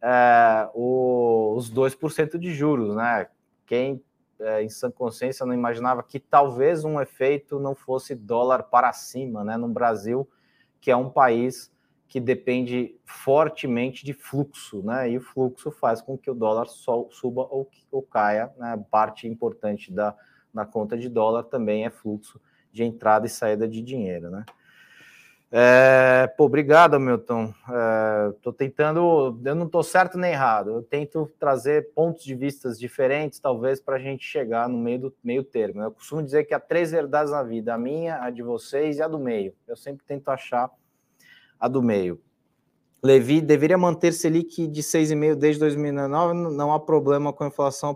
é, 0.01 0.69
o, 0.73 1.53
os 1.55 1.71
2% 1.71 2.37
de 2.37 2.53
juros, 2.53 2.95
né? 2.95 3.27
Quem 3.65 4.03
é, 4.39 4.63
em 4.63 4.69
sã 4.69 4.89
consciência 4.89 5.45
não 5.45 5.53
imaginava 5.53 6.01
que 6.01 6.19
talvez 6.19 6.83
um 6.83 6.99
efeito 6.99 7.59
não 7.59 7.75
fosse 7.75 8.15
dólar 8.15 8.63
para 8.63 8.91
cima, 8.91 9.43
né? 9.43 9.57
No 9.57 9.67
Brasil, 9.67 10.27
que 10.79 10.89
é 10.89 10.95
um 10.95 11.09
país 11.09 11.71
que 12.07 12.19
depende 12.19 12.99
fortemente 13.05 14.03
de 14.03 14.13
fluxo, 14.13 14.81
né? 14.83 15.09
E 15.09 15.17
o 15.17 15.21
fluxo 15.21 15.71
faz 15.71 16.01
com 16.01 16.17
que 16.17 16.29
o 16.29 16.33
dólar 16.33 16.67
suba 16.67 17.47
ou, 17.49 17.69
ou 17.91 18.01
caia, 18.01 18.51
né? 18.57 18.83
Parte 18.89 19.27
importante 19.27 19.93
da, 19.93 20.15
da 20.53 20.65
conta 20.65 20.97
de 20.97 21.07
dólar 21.07 21.43
também 21.43 21.85
é 21.85 21.89
fluxo 21.89 22.41
de 22.71 22.83
entrada 22.83 23.27
e 23.27 23.29
saída 23.29 23.67
de 23.67 23.81
dinheiro, 23.81 24.29
né? 24.29 24.43
É, 25.53 26.27
pô, 26.37 26.45
obrigado, 26.45 26.97
Milton. 26.97 27.53
Estou 28.37 28.53
é, 28.53 28.55
tentando, 28.57 29.37
eu 29.43 29.53
não 29.53 29.65
estou 29.65 29.83
certo 29.83 30.17
nem 30.17 30.31
errado. 30.31 30.71
Eu 30.71 30.83
tento 30.83 31.29
trazer 31.37 31.91
pontos 31.93 32.23
de 32.23 32.33
vistas 32.33 32.79
diferentes, 32.79 33.37
talvez, 33.37 33.81
para 33.81 33.97
a 33.97 33.99
gente 33.99 34.23
chegar 34.23 34.69
no 34.69 34.77
meio 34.77 34.99
do 34.99 35.15
meio 35.21 35.43
termo. 35.43 35.81
Eu 35.81 35.91
costumo 35.91 36.23
dizer 36.23 36.45
que 36.45 36.53
há 36.53 36.59
três 36.59 36.91
verdades 36.91 37.33
na 37.33 37.43
vida: 37.43 37.73
a 37.73 37.77
minha, 37.77 38.23
a 38.23 38.29
de 38.29 38.41
vocês 38.41 38.97
e 38.97 39.01
a 39.01 39.09
do 39.09 39.19
meio. 39.19 39.53
Eu 39.67 39.75
sempre 39.75 40.05
tento 40.05 40.29
achar 40.29 40.71
a 41.59 41.67
do 41.67 41.83
meio. 41.83 42.21
Levi 43.03 43.41
deveria 43.41 43.77
manter 43.77 44.13
Selic 44.13 44.67
de 44.67 44.81
6,5 44.81 45.35
desde 45.35 45.59
2009. 45.59 46.33
Não 46.33 46.71
há 46.71 46.79
problema 46.79 47.33
com 47.33 47.43
a 47.43 47.47
inflação. 47.47 47.93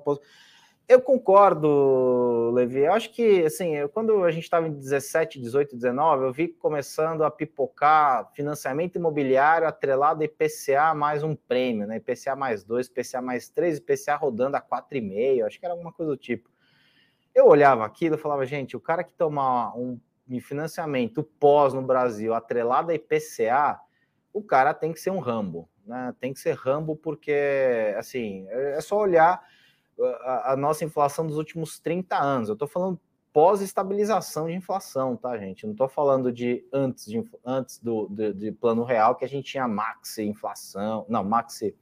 Eu 0.87 1.01
concordo, 1.01 2.51
Levi. 2.53 2.81
Eu 2.81 2.93
acho 2.93 3.09
que, 3.11 3.43
assim, 3.43 3.75
eu, 3.75 3.89
quando 3.89 4.23
a 4.23 4.29
gente 4.29 4.43
estava 4.43 4.67
em 4.67 4.71
17, 4.71 5.41
18, 5.41 5.75
19, 5.75 6.25
eu 6.25 6.31
vi 6.31 6.47
começando 6.47 7.23
a 7.23 7.31
pipocar 7.31 8.31
financiamento 8.35 8.95
imobiliário 8.95 9.67
atrelado 9.67 10.21
a 10.21 10.25
IPCA 10.25 10.93
mais 10.93 11.23
um 11.23 11.35
prêmio, 11.35 11.87
né? 11.87 11.97
IPCA 11.97 12.35
mais 12.35 12.63
2, 12.63 12.85
IPCA 12.85 13.19
mais 13.19 13.49
3, 13.49 13.79
IPCA 13.79 14.15
rodando 14.15 14.57
a 14.57 14.61
4,5, 14.61 15.45
acho 15.47 15.59
que 15.59 15.65
era 15.65 15.73
alguma 15.73 15.91
coisa 15.91 16.11
do 16.11 16.17
tipo. 16.17 16.51
Eu 17.33 17.47
olhava 17.47 17.83
aquilo 17.83 18.13
e 18.13 18.19
falava, 18.19 18.45
gente, 18.45 18.77
o 18.77 18.79
cara 18.79 19.03
que 19.03 19.13
tomar 19.13 19.75
um 19.75 19.99
financiamento 20.39 21.23
pós 21.23 21.73
no 21.73 21.81
Brasil 21.81 22.31
atrelado 22.35 22.91
a 22.91 22.95
IPCA, 22.95 23.79
o 24.31 24.43
cara 24.43 24.71
tem 24.71 24.93
que 24.93 24.99
ser 24.99 25.09
um 25.09 25.19
Rambo, 25.19 25.67
né? 25.83 26.13
Tem 26.19 26.31
que 26.31 26.39
ser 26.39 26.55
Rambo 26.55 26.95
porque, 26.95 27.95
assim, 27.97 28.45
é 28.49 28.79
só 28.81 28.99
olhar 28.99 29.43
a, 30.21 30.53
a 30.53 30.55
nossa 30.55 30.83
inflação 30.83 31.25
dos 31.25 31.37
últimos 31.37 31.79
30 31.79 32.17
anos. 32.17 32.49
Eu 32.49 32.53
estou 32.53 32.67
falando 32.67 32.99
pós-estabilização 33.35 34.47
de 34.47 34.53
inflação, 34.53 35.17
tá, 35.17 35.37
gente? 35.37 35.65
Não 35.65 35.73
estou 35.73 35.89
falando 35.89 36.31
de 36.31 36.65
antes, 36.71 37.05
de, 37.05 37.21
antes 37.45 37.79
do 37.79 38.07
de, 38.07 38.51
plano 38.53 38.83
real, 38.83 39.15
que 39.15 39.25
a 39.25 39.27
gente 39.27 39.51
tinha 39.51 39.67
maxi 39.67 40.23
inflação, 40.23 41.05
não, 41.09 41.21
maxi 41.21 41.75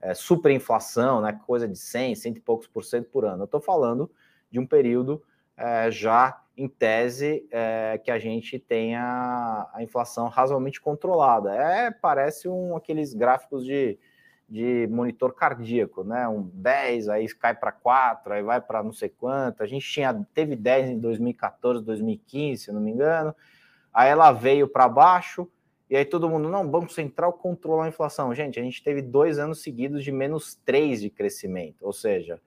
é, 0.00 0.14
superinflação, 0.14 1.20
né? 1.20 1.38
Coisa 1.46 1.68
de 1.68 1.76
100, 1.76 2.14
cento 2.14 2.36
e 2.38 2.40
poucos 2.40 2.66
por 2.66 2.84
cento 2.84 3.10
por 3.10 3.24
ano. 3.24 3.42
Eu 3.42 3.46
estou 3.46 3.60
falando 3.60 4.10
de 4.50 4.58
um 4.58 4.66
período 4.66 5.22
é, 5.56 5.90
já 5.90 6.42
em 6.56 6.66
tese 6.66 7.46
é, 7.50 8.00
que 8.02 8.10
a 8.10 8.18
gente 8.18 8.58
tenha 8.58 9.68
a 9.72 9.82
inflação 9.82 10.28
razoavelmente 10.28 10.80
controlada. 10.80 11.54
É, 11.54 11.90
parece 11.90 12.48
um 12.48 12.76
aqueles 12.76 13.12
gráficos 13.12 13.64
de 13.64 13.98
de 14.48 14.86
monitor 14.90 15.34
cardíaco, 15.34 16.02
né? 16.02 16.26
Um 16.26 16.50
10, 16.54 17.08
aí 17.10 17.28
cai 17.34 17.54
para 17.54 17.70
4, 17.70 18.32
aí 18.32 18.42
vai 18.42 18.60
para 18.60 18.82
não 18.82 18.92
sei 18.92 19.10
quanto. 19.10 19.62
A 19.62 19.66
gente 19.66 19.86
tinha 19.86 20.26
teve 20.32 20.56
10 20.56 20.90
em 20.90 20.98
2014, 20.98 21.84
2015, 21.84 22.64
se 22.64 22.72
não 22.72 22.80
me 22.80 22.90
engano. 22.90 23.34
Aí 23.92 24.08
ela 24.08 24.32
veio 24.32 24.66
para 24.66 24.88
baixo, 24.88 25.46
e 25.90 25.96
aí 25.96 26.04
todo 26.04 26.28
mundo, 26.28 26.48
não, 26.48 26.66
Banco 26.66 26.92
Central 26.92 27.32
controla 27.32 27.84
a 27.84 27.88
inflação. 27.88 28.34
Gente, 28.34 28.58
a 28.58 28.62
gente 28.62 28.82
teve 28.82 29.02
dois 29.02 29.38
anos 29.38 29.62
seguidos 29.62 30.04
de 30.04 30.12
menos 30.12 30.54
3 30.64 31.00
de 31.00 31.10
crescimento. 31.10 31.82
Ou 31.82 31.92
seja, 31.92 32.40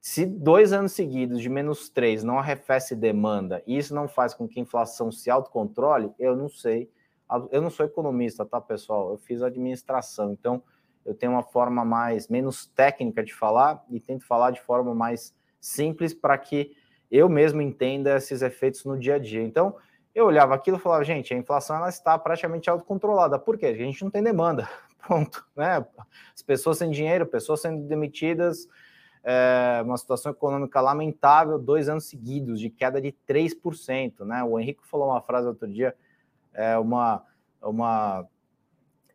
se 0.00 0.26
dois 0.26 0.72
anos 0.72 0.92
seguidos 0.92 1.40
de 1.40 1.48
menos 1.48 1.88
3 1.88 2.22
não 2.24 2.38
arrefece 2.38 2.94
demanda 2.94 3.62
e 3.66 3.76
isso 3.76 3.94
não 3.94 4.06
faz 4.06 4.34
com 4.34 4.46
que 4.46 4.60
a 4.60 4.62
inflação 4.62 5.10
se 5.10 5.30
autocontrole, 5.30 6.12
eu 6.18 6.36
não 6.36 6.48
sei. 6.48 6.90
Eu 7.50 7.62
não 7.62 7.70
sou 7.70 7.86
economista, 7.86 8.44
tá, 8.44 8.60
pessoal? 8.60 9.10
Eu 9.10 9.18
fiz 9.18 9.42
administração. 9.42 10.32
Então, 10.32 10.62
eu 11.04 11.14
tenho 11.14 11.32
uma 11.32 11.42
forma 11.42 11.84
mais 11.84 12.28
menos 12.28 12.66
técnica 12.66 13.22
de 13.22 13.34
falar 13.34 13.84
e 13.90 14.00
tento 14.00 14.24
falar 14.26 14.50
de 14.50 14.60
forma 14.60 14.94
mais 14.94 15.34
simples 15.60 16.14
para 16.14 16.36
que 16.38 16.76
eu 17.10 17.28
mesmo 17.28 17.60
entenda 17.60 18.16
esses 18.16 18.42
efeitos 18.42 18.84
no 18.84 18.98
dia 18.98 19.16
a 19.16 19.18
dia. 19.18 19.42
Então, 19.42 19.76
eu 20.14 20.26
olhava 20.26 20.54
aquilo 20.54 20.76
e 20.76 20.80
falava, 20.80 21.04
gente, 21.04 21.34
a 21.34 21.36
inflação 21.36 21.76
ela 21.76 21.88
está 21.88 22.18
praticamente 22.18 22.70
autocontrolada. 22.70 23.38
Por 23.38 23.58
quê? 23.58 23.66
A 23.66 23.74
gente 23.74 24.02
não 24.02 24.10
tem 24.10 24.22
demanda. 24.22 24.68
Pronto, 25.04 25.46
né? 25.54 25.84
As 26.34 26.42
pessoas 26.42 26.78
sem 26.78 26.90
dinheiro, 26.90 27.26
pessoas 27.26 27.60
sendo 27.60 27.86
demitidas, 27.86 28.66
é, 29.22 29.82
uma 29.84 29.96
situação 29.96 30.32
econômica 30.32 30.80
lamentável, 30.80 31.58
dois 31.58 31.88
anos 31.88 32.04
seguidos 32.04 32.60
de 32.60 32.70
queda 32.70 33.00
de 33.00 33.14
3%, 33.28 34.24
né? 34.24 34.42
O 34.44 34.58
Henrique 34.58 34.86
falou 34.86 35.08
uma 35.08 35.20
frase 35.20 35.46
outro 35.46 35.68
dia, 35.68 35.94
é 36.52 36.78
uma, 36.78 37.22
uma 37.60 38.26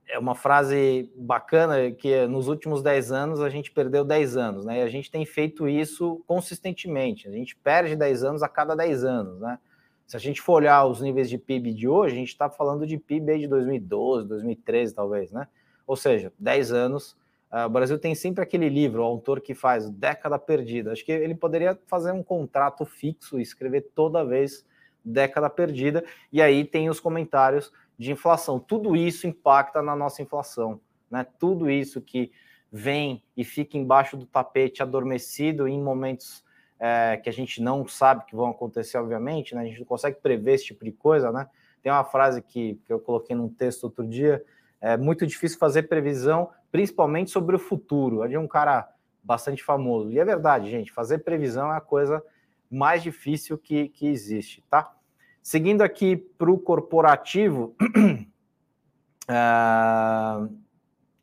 é 0.09 0.17
uma 0.17 0.33
frase 0.33 1.11
bacana 1.15 1.91
que 1.91 2.25
nos 2.25 2.47
últimos 2.47 2.81
10 2.81 3.11
anos 3.11 3.41
a 3.41 3.49
gente 3.49 3.71
perdeu 3.71 4.03
10 4.03 4.37
anos, 4.37 4.65
né? 4.65 4.79
E 4.79 4.81
a 4.81 4.89
gente 4.89 5.11
tem 5.11 5.23
feito 5.25 5.67
isso 5.67 6.21
consistentemente. 6.25 7.27
A 7.27 7.31
gente 7.31 7.55
perde 7.55 7.95
10 7.95 8.23
anos 8.23 8.43
a 8.43 8.49
cada 8.49 8.75
10 8.75 9.03
anos, 9.03 9.39
né? 9.39 9.59
Se 10.07 10.17
a 10.17 10.19
gente 10.19 10.41
for 10.41 10.53
olhar 10.53 10.83
os 10.85 10.99
níveis 10.99 11.29
de 11.29 11.37
PIB 11.37 11.71
de 11.71 11.87
hoje, 11.87 12.15
a 12.15 12.17
gente 12.17 12.29
está 12.29 12.49
falando 12.49 12.87
de 12.87 12.97
PIB 12.97 13.37
de 13.37 13.47
2012, 13.47 14.27
2013, 14.27 14.95
talvez, 14.95 15.31
né? 15.31 15.47
Ou 15.85 15.95
seja, 15.95 16.33
10 16.39 16.71
anos. 16.73 17.15
Uh, 17.51 17.65
o 17.65 17.69
Brasil 17.69 17.97
tem 17.99 18.15
sempre 18.15 18.43
aquele 18.43 18.69
livro, 18.69 19.01
o 19.01 19.05
autor 19.05 19.39
que 19.39 19.53
faz 19.53 19.89
Década 19.89 20.39
Perdida. 20.39 20.91
Acho 20.91 21.05
que 21.05 21.11
ele 21.11 21.35
poderia 21.35 21.77
fazer 21.85 22.11
um 22.11 22.23
contrato 22.23 22.85
fixo 22.85 23.39
e 23.39 23.43
escrever 23.43 23.91
toda 23.93 24.25
vez 24.25 24.65
Década 25.05 25.49
Perdida. 25.49 26.03
E 26.33 26.41
aí 26.41 26.65
tem 26.65 26.89
os 26.89 26.99
comentários 26.99 27.71
de 27.99 28.13
inflação. 28.13 28.57
Tudo 28.57 28.95
isso 28.95 29.27
impacta 29.27 29.81
na 29.81 29.93
nossa 29.93 30.21
inflação, 30.21 30.79
né? 31.11 31.27
Tudo 31.37 31.69
isso 31.69 32.01
que 32.01 32.31
vem 32.71 33.21
e 33.35 33.43
fica 33.43 33.77
embaixo 33.77 34.15
do 34.15 34.25
tapete 34.25 34.81
adormecido 34.81 35.67
em 35.67 35.81
momentos 35.81 36.45
é, 36.79 37.17
que 37.17 37.27
a 37.27 37.33
gente 37.33 37.61
não 37.61 37.85
sabe 37.85 38.25
que 38.25 38.35
vão 38.35 38.51
acontecer, 38.51 38.97
obviamente, 38.97 39.53
né? 39.53 39.61
A 39.61 39.65
gente 39.65 39.79
não 39.79 39.85
consegue 39.85 40.17
prever 40.21 40.53
esse 40.53 40.65
tipo 40.65 40.85
de 40.85 40.93
coisa, 40.93 41.29
né? 41.29 41.49
Tem 41.83 41.91
uma 41.91 42.05
frase 42.05 42.41
que, 42.41 42.79
que 42.85 42.93
eu 42.93 42.99
coloquei 43.01 43.35
num 43.35 43.49
texto 43.49 43.83
outro 43.83 44.07
dia, 44.07 44.43
é 44.79 44.95
muito 44.95 45.27
difícil 45.27 45.59
fazer 45.59 45.83
previsão, 45.83 46.49
principalmente 46.71 47.31
sobre 47.31 47.57
o 47.57 47.59
futuro. 47.59 48.23
É 48.23 48.29
de 48.29 48.37
um 48.37 48.47
cara 48.47 48.89
bastante 49.21 49.61
famoso. 49.61 50.09
E 50.09 50.19
é 50.19 50.23
verdade, 50.23 50.71
gente, 50.71 50.91
fazer 50.91 51.19
previsão 51.19 51.73
é 51.73 51.77
a 51.77 51.81
coisa 51.81 52.23
mais 52.71 53.03
difícil 53.03 53.57
que, 53.57 53.89
que 53.89 54.07
existe, 54.07 54.63
tá? 54.69 54.93
Seguindo 55.41 55.81
aqui 55.81 56.15
para 56.15 56.51
o 56.51 56.57
corporativo, 56.57 57.75
uh, 59.29 60.49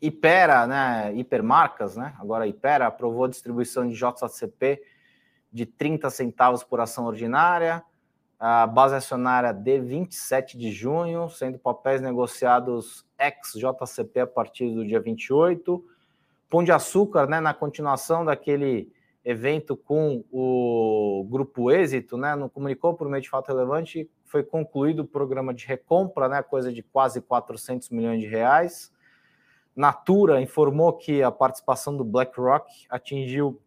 Ipera, 0.01 0.67
né, 0.67 1.13
Hipermarcas, 1.15 1.97
né, 1.97 2.15
agora 2.19 2.47
Ipera 2.47 2.87
aprovou 2.87 3.25
a 3.25 3.29
distribuição 3.29 3.87
de 3.87 3.95
JCP 3.95 4.83
de 5.53 5.65
30 5.65 6.11
centavos 6.11 6.63
por 6.63 6.81
ação 6.81 7.07
ordinária, 7.07 7.83
a 8.39 8.67
base 8.67 8.95
acionária 8.95 9.53
de 9.53 9.81
27 9.81 10.59
de 10.59 10.71
junho, 10.71 11.29
sendo 11.31 11.59
papéis 11.59 12.03
negociados 12.03 13.07
ex-JCP 13.19 14.21
a 14.21 14.27
partir 14.27 14.75
do 14.75 14.87
dia 14.87 15.01
28. 15.01 15.83
Pão 16.51 16.63
de 16.63 16.71
Açúcar, 16.71 17.27
né, 17.27 17.41
na 17.41 17.55
continuação 17.55 18.25
daquele 18.25 18.93
evento 19.27 19.77
com 19.77 20.25
o 20.31 21.27
Grupo 21.29 21.69
Êxito, 21.69 22.17
né, 22.17 22.37
não 22.37 22.49
comunicou 22.49 22.95
por 22.95 23.09
meio 23.09 23.21
de 23.21 23.29
fato 23.29 23.49
relevante, 23.49 24.09
foi 24.25 24.45
concluído 24.45 25.01
o 25.01 25.05
programa 25.05 25.53
de 25.53 25.67
recompra, 25.67 26.29
né, 26.29 26.41
coisa 26.45 26.73
de 26.73 26.81
quase 26.81 27.21
400 27.21 27.91
milhões 27.91 28.21
de 28.21 28.29
reais. 28.29 28.95
Natura 29.75 30.41
informou 30.41 30.93
que 30.93 31.25
a 31.25 31.33
participação 31.33 31.97
do 31.97 32.05
BlackRock 32.05 32.71
atingiu 32.89 33.61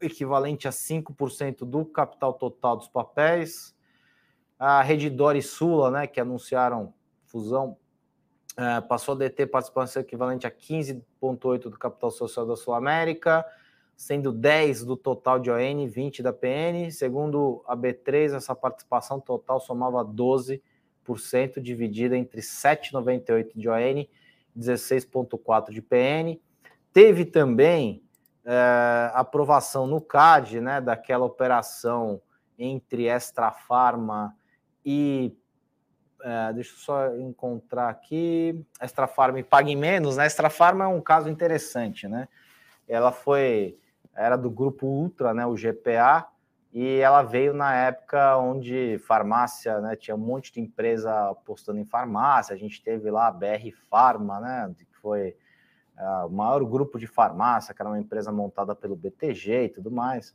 equivalente 0.00 0.66
a 0.66 0.72
5% 0.72 1.58
do 1.64 1.84
capital 1.84 2.32
total 2.32 2.76
dos 2.76 2.88
papéis. 2.88 3.76
A 4.58 4.82
Redditor 4.82 5.36
e 5.36 5.42
Sula, 5.42 5.92
né, 5.92 6.06
que 6.08 6.20
anunciaram 6.20 6.92
fusão, 7.26 7.76
é, 8.56 8.80
passou 8.80 9.14
a 9.14 9.18
deter 9.18 9.48
participação 9.48 10.02
equivalente 10.02 10.44
a 10.44 10.50
15,8% 10.50 11.70
do 11.70 11.78
capital 11.78 12.10
social 12.10 12.44
da 12.44 12.56
Sul 12.56 12.74
América 12.74 13.46
sendo 14.02 14.32
10 14.32 14.84
do 14.84 14.96
total 14.96 15.38
de 15.38 15.48
ON, 15.48 15.86
20 15.86 16.24
da 16.24 16.32
PN. 16.32 16.90
Segundo 16.90 17.62
a 17.68 17.76
B3, 17.76 18.34
essa 18.34 18.52
participação 18.52 19.20
total 19.20 19.60
somava 19.60 20.04
12%, 20.04 20.60
dividida 21.62 22.16
entre 22.16 22.40
7,98 22.40 23.52
de 23.54 23.68
ON 23.68 23.76
e 23.76 24.10
16,4 24.58 25.70
de 25.70 25.80
PN. 25.80 26.36
Teve 26.92 27.24
também 27.24 28.02
é, 28.44 29.12
aprovação 29.14 29.86
no 29.86 30.00
CAD, 30.00 30.60
né, 30.60 30.80
daquela 30.80 31.24
operação 31.24 32.20
entre 32.58 33.06
Extra 33.06 33.52
Farma 33.52 34.36
e 34.84 35.32
é, 36.24 36.52
deixa 36.54 36.72
eu 36.72 36.78
só 36.78 37.16
encontrar 37.18 37.88
aqui. 37.88 38.66
Extra 38.80 39.06
Farma 39.06 39.38
e 39.38 39.44
Pague 39.44 39.76
Menos, 39.76 40.16
né? 40.16 40.26
Extra 40.26 40.50
Farma 40.50 40.86
é 40.86 40.88
um 40.88 41.00
caso 41.00 41.28
interessante, 41.28 42.08
né? 42.08 42.28
Ela 42.88 43.12
foi, 43.12 43.78
era 44.14 44.36
do 44.36 44.50
grupo 44.50 44.86
Ultra, 44.86 45.32
né? 45.32 45.46
O 45.46 45.54
GPA, 45.54 46.28
e 46.72 47.00
ela 47.00 47.22
veio 47.22 47.52
na 47.52 47.74
época 47.74 48.38
onde 48.38 48.98
farmácia, 49.06 49.78
né? 49.80 49.94
Tinha 49.94 50.14
um 50.14 50.18
monte 50.18 50.50
de 50.50 50.60
empresa 50.60 51.30
apostando 51.30 51.78
em 51.78 51.84
farmácia. 51.84 52.54
A 52.54 52.58
gente 52.58 52.82
teve 52.82 53.10
lá 53.10 53.26
a 53.26 53.30
BR 53.30 53.70
Farma, 53.90 54.40
né? 54.40 54.74
Que 54.78 54.86
foi 54.96 55.36
uh, 55.98 56.26
o 56.26 56.30
maior 56.30 56.64
grupo 56.64 56.98
de 56.98 57.06
farmácia, 57.06 57.74
que 57.74 57.82
era 57.82 57.90
uma 57.90 57.98
empresa 57.98 58.32
montada 58.32 58.74
pelo 58.74 58.96
BTG 58.96 59.64
e 59.64 59.68
tudo 59.68 59.90
mais. 59.90 60.34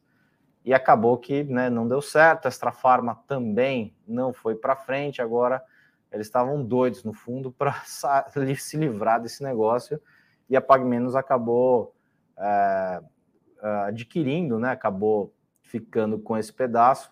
E 0.63 0.75
acabou 0.75 1.17
que 1.17 1.43
né, 1.43 1.71
não 1.71 1.87
deu 1.87 2.03
certo. 2.03 2.45
A 2.45 2.49
Extra 2.49 2.71
Farma 2.71 3.15
também 3.27 3.95
não 4.07 4.31
foi 4.31 4.53
para 4.53 4.75
frente. 4.75 5.23
Agora 5.23 5.63
eles 6.11 6.27
estavam 6.27 6.63
doidos, 6.63 7.03
no 7.03 7.13
fundo, 7.13 7.51
para 7.57 7.81
se 7.83 8.77
livrar 8.77 9.19
desse 9.19 9.41
negócio. 9.41 9.99
E 10.47 10.55
a 10.55 10.61
PagMenos 10.61 11.15
acabou 11.15 11.95
é, 12.37 13.01
adquirindo, 13.61 14.59
né? 14.59 14.71
Acabou 14.71 15.33
ficando 15.61 16.17
com 16.19 16.37
esse 16.37 16.51
pedaço, 16.51 17.11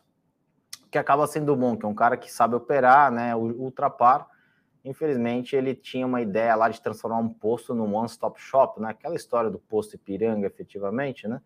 que 0.89 0.97
acaba 0.97 1.27
sendo 1.27 1.55
bom, 1.55 1.75
que 1.75 1.85
é 1.85 1.89
um 1.89 1.95
cara 1.95 2.15
que 2.15 2.31
sabe 2.31 2.55
operar, 2.55 3.11
né? 3.11 3.35
Ultrapar, 3.35 4.27
infelizmente, 4.83 5.55
ele 5.55 5.75
tinha 5.75 6.05
uma 6.05 6.21
ideia 6.21 6.55
lá 6.55 6.69
de 6.69 6.79
transformar 6.81 7.17
um 7.17 7.29
posto 7.29 7.73
num 7.73 7.93
one-stop 7.95 8.39
shop, 8.39 8.79
né? 8.79 8.89
Aquela 8.89 9.15
história 9.15 9.49
do 9.49 9.59
posto 9.59 9.95
Ipiranga, 9.95 10.47
efetivamente, 10.47 11.27
né? 11.27 11.41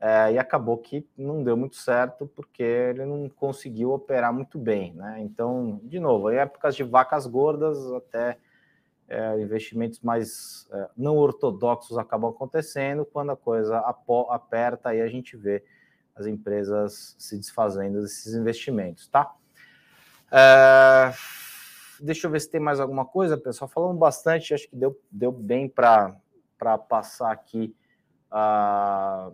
É, 0.00 0.32
e 0.32 0.38
acabou 0.38 0.78
que 0.78 1.06
não 1.16 1.44
deu 1.44 1.56
muito 1.56 1.76
certo 1.76 2.26
porque 2.26 2.62
ele 2.62 3.04
não 3.04 3.28
conseguiu 3.28 3.92
operar 3.92 4.32
muito 4.32 4.58
bem, 4.58 4.92
né? 4.94 5.20
Então, 5.20 5.80
de 5.84 6.00
novo, 6.00 6.28
em 6.28 6.38
épocas 6.38 6.74
de 6.74 6.82
vacas 6.82 7.24
gordas, 7.24 7.78
até 7.92 8.36
é, 9.12 9.38
investimentos 9.40 10.00
mais 10.00 10.66
é, 10.72 10.88
não 10.96 11.16
ortodoxos 11.16 11.98
acabam 11.98 12.30
acontecendo, 12.30 13.04
quando 13.04 13.30
a 13.30 13.36
coisa 13.36 13.78
aperta, 14.30 14.88
aí 14.88 15.02
a 15.02 15.06
gente 15.06 15.36
vê 15.36 15.62
as 16.16 16.26
empresas 16.26 17.14
se 17.18 17.36
desfazendo 17.36 18.00
desses 18.00 18.34
investimentos, 18.34 19.06
tá? 19.08 19.34
É, 20.30 21.12
deixa 22.00 22.26
eu 22.26 22.30
ver 22.30 22.40
se 22.40 22.50
tem 22.50 22.60
mais 22.60 22.80
alguma 22.80 23.04
coisa, 23.04 23.36
pessoal. 23.36 23.68
Falando 23.68 23.98
bastante, 23.98 24.54
acho 24.54 24.68
que 24.68 24.76
deu, 24.76 24.98
deu 25.10 25.30
bem 25.30 25.68
para 25.68 26.16
passar 26.88 27.30
aqui. 27.30 27.76
Uh, 28.32 29.30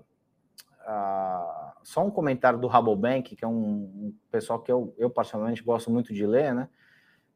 uh, 0.88 1.72
só 1.84 2.04
um 2.04 2.10
comentário 2.10 2.58
do 2.58 2.66
Rabobank, 2.66 3.36
que 3.36 3.44
é 3.44 3.48
um, 3.48 3.52
um, 3.52 4.14
pessoal 4.28 4.58
que 4.58 4.72
eu, 4.72 4.92
eu 4.98 5.08
particularmente 5.08 5.62
gosto 5.62 5.88
muito 5.88 6.12
de 6.12 6.26
ler, 6.26 6.52
né? 6.52 6.68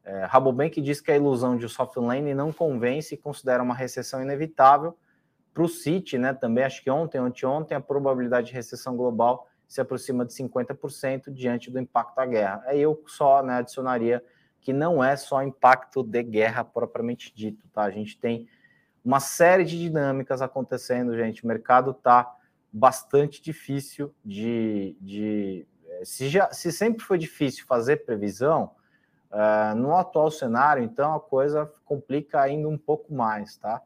É, 0.04 0.24
Rabobank 0.24 0.80
diz 0.80 1.00
que 1.00 1.12
a 1.12 1.16
ilusão 1.16 1.56
de 1.56 1.68
soft 1.68 1.96
landing 1.96 2.34
não 2.34 2.52
convence 2.52 3.14
e 3.14 3.18
considera 3.18 3.62
uma 3.62 3.74
recessão 3.74 4.22
inevitável. 4.22 4.96
Para 5.54 5.62
o 5.62 5.68
Citi, 5.68 6.18
né, 6.18 6.32
também 6.32 6.64
acho 6.64 6.82
que 6.82 6.90
ontem, 6.90 7.18
anteontem, 7.18 7.76
a 7.76 7.80
probabilidade 7.80 8.48
de 8.48 8.52
recessão 8.52 8.96
global 8.96 9.46
se 9.68 9.80
aproxima 9.80 10.24
de 10.24 10.32
50% 10.32 11.30
diante 11.30 11.70
do 11.70 11.78
impacto 11.78 12.16
da 12.16 12.26
guerra. 12.26 12.62
Aí 12.66 12.80
eu 12.80 13.02
só 13.06 13.42
né, 13.42 13.54
adicionaria 13.54 14.22
que 14.60 14.72
não 14.72 15.02
é 15.02 15.16
só 15.16 15.42
impacto 15.42 16.02
de 16.02 16.22
guerra 16.22 16.64
propriamente 16.64 17.32
dito, 17.34 17.66
tá? 17.68 17.82
A 17.82 17.90
gente 17.90 18.18
tem 18.18 18.48
uma 19.04 19.18
série 19.18 19.64
de 19.64 19.78
dinâmicas 19.78 20.40
acontecendo, 20.40 21.16
gente. 21.16 21.42
O 21.42 21.48
mercado 21.48 21.90
está 21.90 22.32
bastante 22.72 23.42
difícil 23.42 24.14
de. 24.24 24.96
de 25.00 25.66
eh, 25.88 26.04
se, 26.04 26.28
já, 26.28 26.52
se 26.52 26.70
sempre 26.70 27.04
foi 27.04 27.18
difícil 27.18 27.66
fazer 27.66 28.04
previsão, 28.04 28.70
uh, 29.32 29.74
no 29.74 29.96
atual 29.96 30.30
cenário, 30.30 30.82
então 30.82 31.14
a 31.14 31.20
coisa 31.20 31.70
complica 31.84 32.40
ainda 32.40 32.68
um 32.68 32.78
pouco 32.78 33.12
mais, 33.12 33.56
tá? 33.56 33.80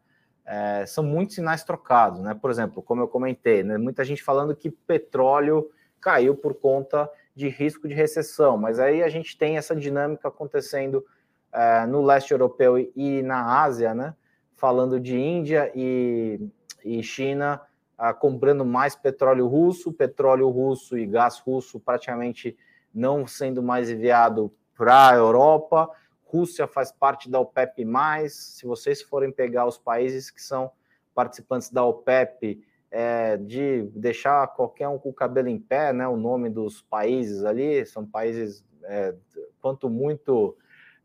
É, 0.44 0.86
são 0.86 1.02
muitos 1.02 1.34
sinais 1.34 1.64
trocados, 1.64 2.20
né? 2.20 2.32
Por 2.34 2.50
exemplo, 2.50 2.80
como 2.82 3.00
eu 3.00 3.08
comentei, 3.08 3.64
né, 3.64 3.76
muita 3.78 4.04
gente 4.04 4.22
falando 4.22 4.54
que 4.54 4.70
petróleo 4.70 5.70
caiu 6.00 6.36
por 6.36 6.54
conta 6.54 7.10
de 7.34 7.48
risco 7.48 7.88
de 7.88 7.94
recessão, 7.94 8.56
mas 8.56 8.78
aí 8.78 9.02
a 9.02 9.08
gente 9.08 9.36
tem 9.36 9.56
essa 9.56 9.74
dinâmica 9.74 10.28
acontecendo 10.28 11.04
é, 11.52 11.84
no 11.86 12.00
leste 12.02 12.30
europeu 12.30 12.78
e 12.78 13.22
na 13.22 13.62
Ásia, 13.62 13.94
né? 13.94 14.14
Falando 14.54 15.00
de 15.00 15.18
Índia 15.18 15.70
e, 15.74 16.40
e 16.84 17.02
China 17.02 17.60
ah, 17.98 18.12
comprando 18.12 18.64
mais 18.64 18.94
petróleo 18.94 19.46
russo, 19.46 19.92
petróleo 19.92 20.48
russo 20.48 20.98
e 20.98 21.06
gás 21.06 21.38
russo 21.38 21.80
praticamente 21.80 22.56
não 22.94 23.26
sendo 23.26 23.62
mais 23.62 23.90
enviado 23.90 24.52
para 24.76 25.08
a 25.08 25.14
Europa. 25.14 25.90
Rússia 26.24 26.66
faz 26.66 26.92
parte 26.92 27.30
da 27.30 27.40
OPEP+. 27.40 27.86
Se 28.28 28.66
vocês 28.66 29.00
forem 29.02 29.32
pegar 29.32 29.66
os 29.66 29.78
países 29.78 30.30
que 30.30 30.42
são 30.42 30.70
participantes 31.14 31.70
da 31.70 31.84
OPEP, 31.84 32.62
é, 32.90 33.36
de 33.36 33.82
deixar 33.94 34.46
qualquer 34.48 34.88
um 34.88 34.98
com 34.98 35.10
o 35.10 35.14
cabelo 35.14 35.48
em 35.48 35.58
pé, 35.58 35.92
né? 35.92 36.06
O 36.06 36.16
nome 36.16 36.48
dos 36.50 36.82
países 36.82 37.44
ali 37.44 37.84
são 37.86 38.06
países 38.06 38.64
é, 38.84 39.14
quanto 39.60 39.88
muito 39.88 40.56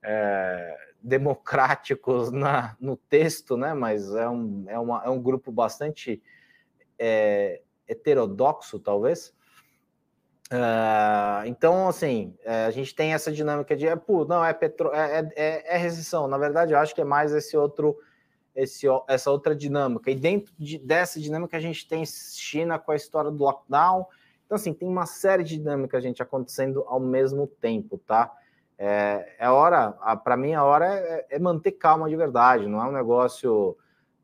é, 0.04 0.78
democráticos 1.02 2.32
na, 2.32 2.76
no 2.80 2.96
texto, 2.96 3.58
né? 3.58 3.74
Mas 3.74 4.14
é 4.14 4.30
um, 4.30 4.66
é, 4.68 4.80
uma, 4.80 5.04
é 5.04 5.10
um 5.10 5.22
grupo 5.22 5.52
bastante 5.52 6.22
é, 6.98 7.62
heterodoxo, 7.88 8.80
talvez. 8.80 9.34
Uh, 10.52 11.48
então, 11.48 11.88
assim, 11.88 12.36
é, 12.44 12.66
a 12.66 12.72
gente 12.72 12.94
tem 12.94 13.14
essa 13.14 13.32
dinâmica 13.32 13.74
de, 13.74 13.88
é, 13.88 13.96
pô, 13.96 14.26
não, 14.26 14.44
é, 14.44 14.52
petro, 14.54 14.94
é, 14.94 15.20
é, 15.20 15.32
é, 15.36 15.76
é 15.76 15.78
recessão. 15.78 16.28
Na 16.28 16.38
verdade, 16.38 16.74
eu 16.74 16.78
acho 16.78 16.94
que 16.94 17.00
é 17.00 17.06
mais 17.06 17.34
esse 17.34 17.56
outro, 17.56 17.98
esse, 18.54 18.86
essa 19.08 19.32
outra 19.32 19.56
dinâmica. 19.56 20.12
E 20.12 20.16
dentro 20.16 20.54
de, 20.60 20.78
dessa 20.78 21.22
dinâmica, 21.22 21.56
a 21.56 21.60
gente 21.62 21.88
tem 21.88 22.06
China 22.06 22.78
com 22.78 22.92
a 22.92 22.98
história 22.98 23.32
do 23.32 23.42
lockdown. 23.42 24.06
Então, 24.46 24.58
assim, 24.58 24.74
tem 24.74 24.90
uma 24.90 25.06
série 25.06 25.44
de 25.44 25.56
dinâmicas, 25.56 26.04
gente, 26.04 26.22
acontecendo 26.22 26.84
ao 26.86 27.00
mesmo 27.00 27.48
tempo, 27.48 27.98
tá? 27.98 28.30
É, 28.78 29.36
é 29.40 29.50
hora, 29.50 29.92
para 30.22 30.36
mim, 30.36 30.54
a 30.54 30.66
hora 30.66 30.86
é, 30.86 31.28
é, 31.30 31.40
manter 31.40 31.72
calma 31.72 32.10
de 32.10 32.16
verdade, 32.18 32.68
não 32.68 32.82
é 32.82 32.90
um 32.90 32.92
negócio. 32.92 33.78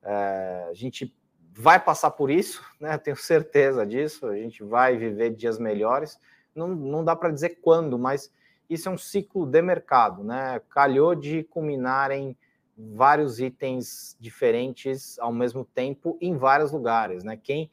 É, 0.04 0.68
a 0.70 0.74
gente 0.74 1.16
vai 1.58 1.80
passar 1.80 2.12
por 2.12 2.30
isso, 2.30 2.64
né? 2.80 2.98
Tenho 3.00 3.18
certeza 3.18 3.86
disso. 3.86 4.28
A 4.28 4.36
gente 4.36 4.64
vai 4.64 4.96
viver 4.96 5.32
dias 5.32 5.58
melhores. 5.58 6.20
Não, 6.54 6.68
não 6.68 7.04
dá 7.04 7.16
para 7.16 7.32
dizer 7.32 7.60
quando, 7.62 7.98
mas 7.98 8.32
isso 8.70 8.88
é 8.88 8.92
um 8.92 8.98
ciclo 8.98 9.46
de 9.46 9.62
mercado, 9.62 10.24
né? 10.24 10.62
Calhou 10.70 11.16
de 11.16 11.44
culminar 11.46 12.12
em 12.12 12.38
vários 12.78 13.40
itens 13.40 14.16
diferentes 14.20 15.18
ao 15.18 15.34
mesmo 15.34 15.66
tempo 15.66 16.16
em 16.22 16.38
vários 16.38 16.72
lugares, 16.72 17.24
né? 17.24 17.36
Quem 17.36 17.72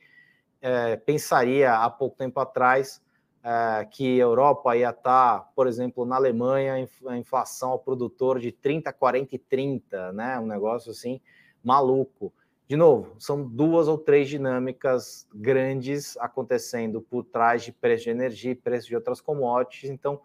é, 0.63 0.97
pensaria 0.97 1.75
há 1.75 1.91
pouco 1.91 2.17
tempo 2.17 2.41
atrás 2.41 3.03
é, 3.43 3.85
que 3.85 4.19
a 4.19 4.25
Europa 4.25 4.75
ia 4.75 4.89
estar, 4.89 5.41
tá, 5.41 5.49
por 5.55 5.67
exemplo, 5.67 6.07
na 6.07 6.17
Alemanha, 6.17 6.89
a 7.07 7.19
inflação 7.19 7.73
ao 7.73 7.79
produtor 7.79 8.41
de 8.41 8.51
30, 8.51 8.91
40 8.95 9.35
e 9.35 9.39
30, 9.39 10.13
né? 10.13 10.39
Um 10.39 10.47
negócio 10.47 10.91
assim 10.91 11.21
maluco 11.63 12.33
de 12.67 12.77
novo, 12.77 13.15
são 13.19 13.47
duas 13.47 13.89
ou 13.89 13.99
três 13.99 14.29
dinâmicas 14.29 15.27
grandes 15.35 16.17
acontecendo 16.17 17.01
por 17.03 17.23
trás 17.23 17.63
de 17.63 17.71
preço 17.73 18.05
de 18.05 18.11
energia 18.11 18.53
e 18.53 18.55
preço 18.55 18.89
de 18.89 18.97
outras 18.97 19.21
commodities. 19.21 19.91
Então, 19.91 20.21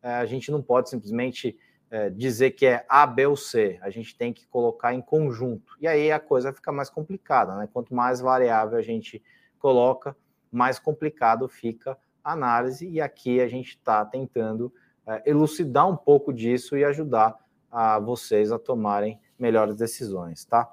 é, 0.00 0.14
a 0.14 0.24
gente 0.24 0.50
não 0.50 0.62
pode 0.62 0.88
simplesmente 0.88 1.58
é, 1.90 2.08
dizer 2.08 2.52
que 2.52 2.66
é 2.66 2.86
A, 2.88 3.04
B 3.04 3.26
ou 3.26 3.36
C. 3.36 3.78
A 3.82 3.90
gente 3.90 4.16
tem 4.16 4.32
que 4.32 4.46
colocar 4.46 4.94
em 4.94 5.00
conjunto. 5.00 5.76
E 5.80 5.88
aí 5.88 6.12
a 6.12 6.20
coisa 6.20 6.52
fica 6.52 6.70
mais 6.70 6.88
complicada, 6.88 7.56
né? 7.56 7.68
Quanto 7.72 7.92
mais 7.94 8.20
variável 8.20 8.78
a 8.78 8.82
gente 8.82 9.20
coloca, 9.58 10.16
mais 10.50 10.78
complicado 10.78 11.48
fica 11.48 11.98
a 12.22 12.32
análise. 12.32 12.88
E 12.88 13.00
aqui 13.00 13.40
a 13.40 13.48
gente 13.48 13.70
está 13.70 14.04
tentando 14.04 14.72
é, 15.04 15.28
elucidar 15.28 15.88
um 15.88 15.96
pouco 15.96 16.32
disso 16.32 16.76
e 16.76 16.84
ajudar 16.84 17.36
a 17.70 17.98
vocês 17.98 18.52
a 18.52 18.58
tomarem 18.58 19.20
melhores 19.38 19.74
decisões, 19.74 20.44
tá? 20.44 20.70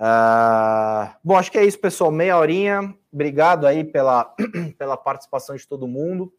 Uh, 0.00 1.14
bom, 1.22 1.36
acho 1.36 1.52
que 1.52 1.58
é 1.58 1.64
isso, 1.64 1.78
pessoal. 1.78 2.10
Meia 2.10 2.38
horinha. 2.38 2.94
Obrigado 3.12 3.66
aí 3.66 3.84
pela, 3.84 4.34
pela 4.78 4.96
participação 4.96 5.54
de 5.54 5.68
todo 5.68 5.86
mundo. 5.86 6.32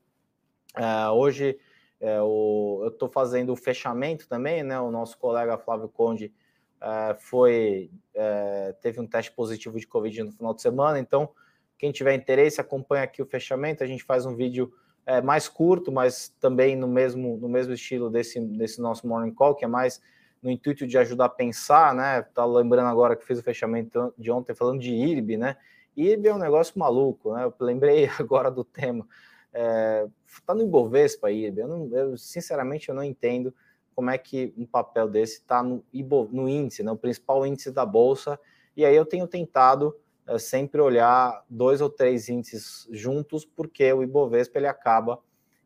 Uh, 0.76 1.12
hoje 1.12 1.60
é, 2.00 2.20
o, 2.20 2.80
eu 2.82 2.88
estou 2.88 3.08
fazendo 3.08 3.54
o 3.54 3.56
fechamento 3.56 4.28
também, 4.28 4.64
né? 4.64 4.80
O 4.80 4.90
nosso 4.90 5.16
colega 5.20 5.60
Flávio 5.60 5.88
Conde 5.88 6.34
uh, 6.82 7.16
foi 7.20 7.92
é, 8.16 8.74
teve 8.82 9.00
um 9.00 9.06
teste 9.06 9.32
positivo 9.32 9.80
de 9.80 9.86
Covid 9.86 10.24
no 10.24 10.32
final 10.32 10.56
de 10.56 10.62
semana. 10.64 10.98
Então, 10.98 11.30
quem 11.78 11.92
tiver 11.92 12.16
interesse, 12.16 12.60
acompanha 12.60 13.04
aqui 13.04 13.22
o 13.22 13.28
fechamento. 13.28 13.84
A 13.84 13.88
gente 13.88 14.04
faz 14.04 14.26
um 14.26 14.36
vídeo 14.36 14.74
é, 15.06 15.22
mais 15.22 15.48
curto, 15.48 15.92
mas 15.92 16.30
também 16.40 16.76
no 16.76 16.88
mesmo, 16.88 17.38
no 17.38 17.48
mesmo 17.48 17.74
estilo 17.74 18.10
desse, 18.10 18.40
desse 18.40 18.82
nosso 18.82 19.08
morning 19.08 19.34
call, 19.34 19.54
que 19.54 19.66
é 19.66 19.68
mais 19.68 20.02
no 20.42 20.50
intuito 20.50 20.88
de 20.88 20.98
ajudar 20.98 21.26
a 21.26 21.30
pensar, 21.30 21.94
né? 21.94 22.22
Tá 22.34 22.46
lembrando 22.46 22.88
agora 22.88 23.16
que 23.16 23.26
fiz 23.26 23.40
o 23.40 23.44
fechamento 23.44 24.14
de 24.18 24.32
ontem 24.32 24.56
falando 24.56 24.80
de 24.80 24.92
IRB, 24.92 25.38
né? 25.38 25.58
IRB 25.96 26.30
é 26.30 26.34
um 26.34 26.40
negócio 26.40 26.78
maluco, 26.80 27.34
né? 27.34 27.44
Eu 27.44 27.54
lembrei 27.60 28.10
agora 28.20 28.50
do 28.50 28.64
tema. 28.64 29.08
É, 29.54 30.08
tá 30.46 30.56
no 30.56 30.64
Ibovespa, 30.64 31.32
IRB. 31.32 31.62
Eu, 31.62 31.68
não, 31.68 31.90
eu, 31.96 32.18
sinceramente, 32.18 32.90
eu 32.90 32.96
não 32.96 33.04
entendo 33.04 33.54
como 33.94 34.10
é 34.10 34.18
que 34.18 34.54
um 34.58 34.66
papel 34.66 35.08
desse 35.08 35.36
está 35.36 35.62
no, 35.62 35.84
no 36.32 36.50
índice, 36.50 36.82
né? 36.82 36.92
o 36.92 36.98
principal 36.98 37.46
índice 37.46 37.72
da 37.72 37.86
Bolsa. 37.86 38.40
E 38.76 38.86
aí 38.86 38.96
eu 38.96 39.06
tenho 39.06 39.28
tentado 39.28 39.96
é, 40.26 40.40
sempre 40.40 40.82
olhar 40.82 41.44
dois 41.50 41.82
ou 41.82 41.90
três 41.90 42.30
índices 42.30 42.88
juntos, 42.92 43.46
porque 43.46 43.92
o 43.94 44.02
Ibovespa 44.02 44.58
ele 44.58 44.68
acaba, 44.68 45.20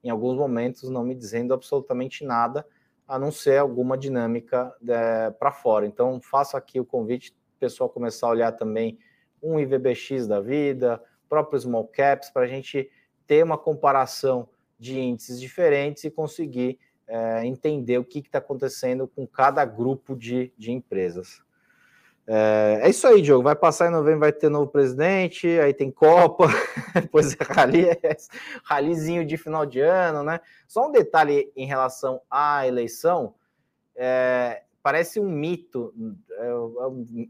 em 0.03 0.09
alguns 0.09 0.35
momentos, 0.35 0.89
não 0.89 1.03
me 1.03 1.15
dizendo 1.15 1.53
absolutamente 1.53 2.25
nada, 2.25 2.65
a 3.07 3.19
não 3.19 3.31
ser 3.31 3.57
alguma 3.57 3.97
dinâmica 3.97 4.75
é, 4.87 5.29
para 5.31 5.51
fora. 5.51 5.85
Então, 5.85 6.19
faço 6.21 6.57
aqui 6.57 6.79
o 6.79 6.85
convite 6.85 7.35
o 7.55 7.59
pessoal 7.59 7.89
começar 7.89 8.27
a 8.27 8.31
olhar 8.31 8.51
também 8.51 8.99
um 9.41 9.59
IVBX 9.59 10.27
da 10.27 10.41
vida, 10.41 11.01
próprios 11.29 11.63
small 11.63 11.87
caps, 11.87 12.29
para 12.29 12.43
a 12.43 12.47
gente 12.47 12.89
ter 13.25 13.43
uma 13.43 13.57
comparação 13.57 14.49
de 14.77 14.99
índices 14.99 15.39
diferentes 15.39 16.03
e 16.03 16.11
conseguir 16.11 16.77
é, 17.07 17.45
entender 17.45 17.97
o 17.97 18.03
que 18.03 18.19
está 18.19 18.39
acontecendo 18.39 19.07
com 19.07 19.25
cada 19.25 19.63
grupo 19.63 20.15
de, 20.15 20.51
de 20.57 20.71
empresas. 20.71 21.41
É, 22.27 22.79
é, 22.83 22.89
isso 22.89 23.05
aí, 23.07 23.21
Diogo. 23.21 23.43
Vai 23.43 23.55
passar 23.55 23.87
em 23.87 23.91
novembro, 23.91 24.21
vai 24.21 24.31
ter 24.31 24.49
novo 24.49 24.67
presidente, 24.67 25.47
aí 25.59 25.73
tem 25.73 25.91
Copa, 25.91 26.47
depois 26.93 27.33
é 27.33 27.43
rally, 27.43 27.89
é, 27.89 28.17
ralizinho 28.63 29.25
de 29.25 29.37
final 29.37 29.65
de 29.65 29.79
ano, 29.79 30.23
né? 30.23 30.39
Só 30.67 30.87
um 30.87 30.91
detalhe 30.91 31.51
em 31.55 31.65
relação 31.65 32.21
à 32.29 32.67
eleição. 32.67 33.35
É, 33.95 34.63
parece 34.81 35.19
um 35.19 35.29
mito. 35.29 35.93
É, 36.31 36.49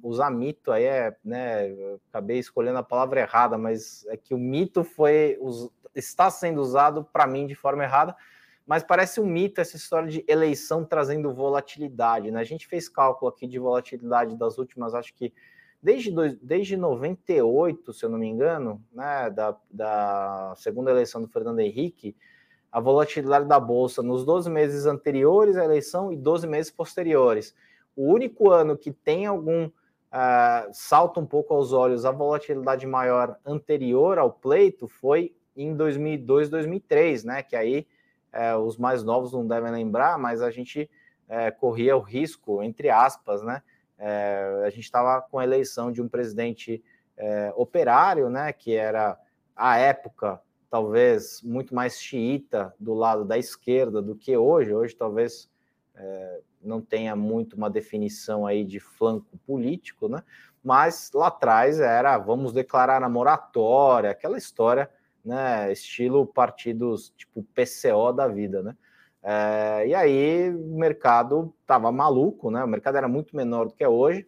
usar 0.02 0.30
mito 0.32 0.72
aí 0.72 0.86
é, 0.86 1.16
né? 1.24 1.74
acabei 2.10 2.40
escolhendo 2.40 2.80
a 2.80 2.84
palavra 2.84 3.20
errada, 3.20 3.58
mas 3.58 4.06
é 4.08 4.18
que 4.18 4.34
o 4.34 4.38
mito 4.38 4.84
foi 4.84 5.38
está 5.94 6.30
sendo 6.30 6.60
usado 6.60 7.06
para 7.06 7.26
mim 7.26 7.48
de 7.48 7.56
forma 7.56 7.84
errada. 7.84 8.16
Mas 8.66 8.84
parece 8.84 9.22
um 9.22 9.26
mito 9.26 9.62
essa 9.62 9.76
história 9.76 10.10
de 10.10 10.26
eleição 10.28 10.84
trazendo 10.84 11.34
volatilidade, 11.34 12.32
né? 12.32 12.40
A 12.40 12.44
gente 12.44 12.68
fez 12.68 12.90
cálculo 12.90 13.30
aqui 13.30 13.46
de 13.46 13.60
volatilidade 13.60 14.36
das 14.36 14.58
últimas, 14.58 14.96
acho 14.96 15.14
que 15.14 15.32
desde, 15.82 16.10
dois, 16.10 16.36
desde 16.42 16.76
98, 16.76 17.94
se 17.94 18.04
eu 18.04 18.10
não 18.10 18.18
me 18.18 18.28
engano, 18.28 18.84
né, 18.92 19.30
da, 19.30 19.56
da 19.70 20.54
segunda 20.58 20.90
eleição 20.90 21.22
do 21.22 21.28
Fernando 21.28 21.60
Henrique, 21.60 22.16
a 22.72 22.80
volatilidade 22.80 23.48
da 23.48 23.60
bolsa 23.60 24.02
nos 24.02 24.26
12 24.26 24.50
meses 24.50 24.88
anteriores 24.88 25.56
à 25.56 25.64
eleição 25.64 26.12
e 26.12 26.18
12 26.18 26.48
meses 26.48 26.72
posteriores. 26.72 27.56
O 27.96 28.12
único 28.12 28.50
ano 28.52 28.76
que 28.76 28.92
tem 28.92 29.28
algum 29.28 29.68
uh, 29.68 31.20
um 31.20 31.26
pouco 31.26 31.54
aos 31.54 31.72
olhos 31.72 32.04
a 32.04 32.12
volatilidade 32.12 32.86
maior 32.88 33.38
anterior 33.46 34.18
ao 34.18 34.32
pleito 34.32 34.88
foi 34.88 35.36
em 35.56 35.76
2002, 35.76 36.50
2003, 36.50 37.24
né? 37.24 37.44
Que 37.44 37.56
aí 37.56 37.88
uh, 38.36 38.60
os 38.60 38.78
mais 38.78 39.04
novos 39.04 39.34
não 39.34 39.48
devem 39.48 39.72
lembrar, 39.72 40.18
mas 40.18 40.42
a 40.42 40.52
gente 40.52 40.90
uh, 41.28 41.60
corria 41.60 41.96
o 41.96 42.02
risco, 42.02 42.62
entre 42.62 42.90
aspas, 42.90 43.42
né? 43.42 43.62
Eh, 43.98 44.64
a 44.66 44.70
gente 44.70 44.84
estava 44.84 45.22
com 45.22 45.40
a 45.40 45.44
eleição 45.46 45.90
de 45.90 46.02
um 46.02 46.10
presidente 46.10 46.84
operário, 47.56 48.30
né? 48.30 48.52
Que 48.52 48.76
era 48.76 49.18
à 49.56 49.78
época 49.78 50.42
talvez 50.70 51.42
muito 51.42 51.74
mais 51.74 51.98
xiita 51.98 52.76
do 52.78 52.94
lado 52.94 53.24
da 53.24 53.38
esquerda 53.38 54.02
do 54.02 54.14
que 54.14 54.36
hoje. 54.36 54.74
Hoje 54.74 54.94
talvez 54.94 55.50
é, 55.96 56.42
não 56.62 56.82
tenha 56.82 57.16
muito 57.16 57.56
uma 57.56 57.70
definição 57.70 58.46
aí 58.46 58.66
de 58.66 58.80
flanco 58.80 59.38
político, 59.46 60.10
né? 60.10 60.22
Mas 60.64 61.12
lá 61.14 61.28
atrás 61.28 61.80
era 61.80 62.18
vamos 62.18 62.52
declarar 62.52 63.04
a 63.04 63.10
moratória, 63.10 64.10
aquela 64.10 64.38
história, 64.38 64.90
né? 65.26 65.72
Estilo 65.72 66.26
partidos 66.26 67.14
tipo 67.18 67.44
PCO 67.54 68.14
da 68.14 68.28
vida, 68.28 68.62
né? 68.62 68.76
É, 69.24 69.88
e 69.88 69.96
aí 69.96 70.52
o 70.52 70.78
mercado 70.78 71.54
estava 71.62 71.92
maluco, 71.92 72.52
né? 72.52 72.64
O 72.64 72.68
mercado 72.68 72.98
era 72.98 73.08
muito 73.08 73.36
menor 73.36 73.66
do 73.68 73.74
que 73.74 73.84
é 73.84 73.90
hoje, 73.90 74.28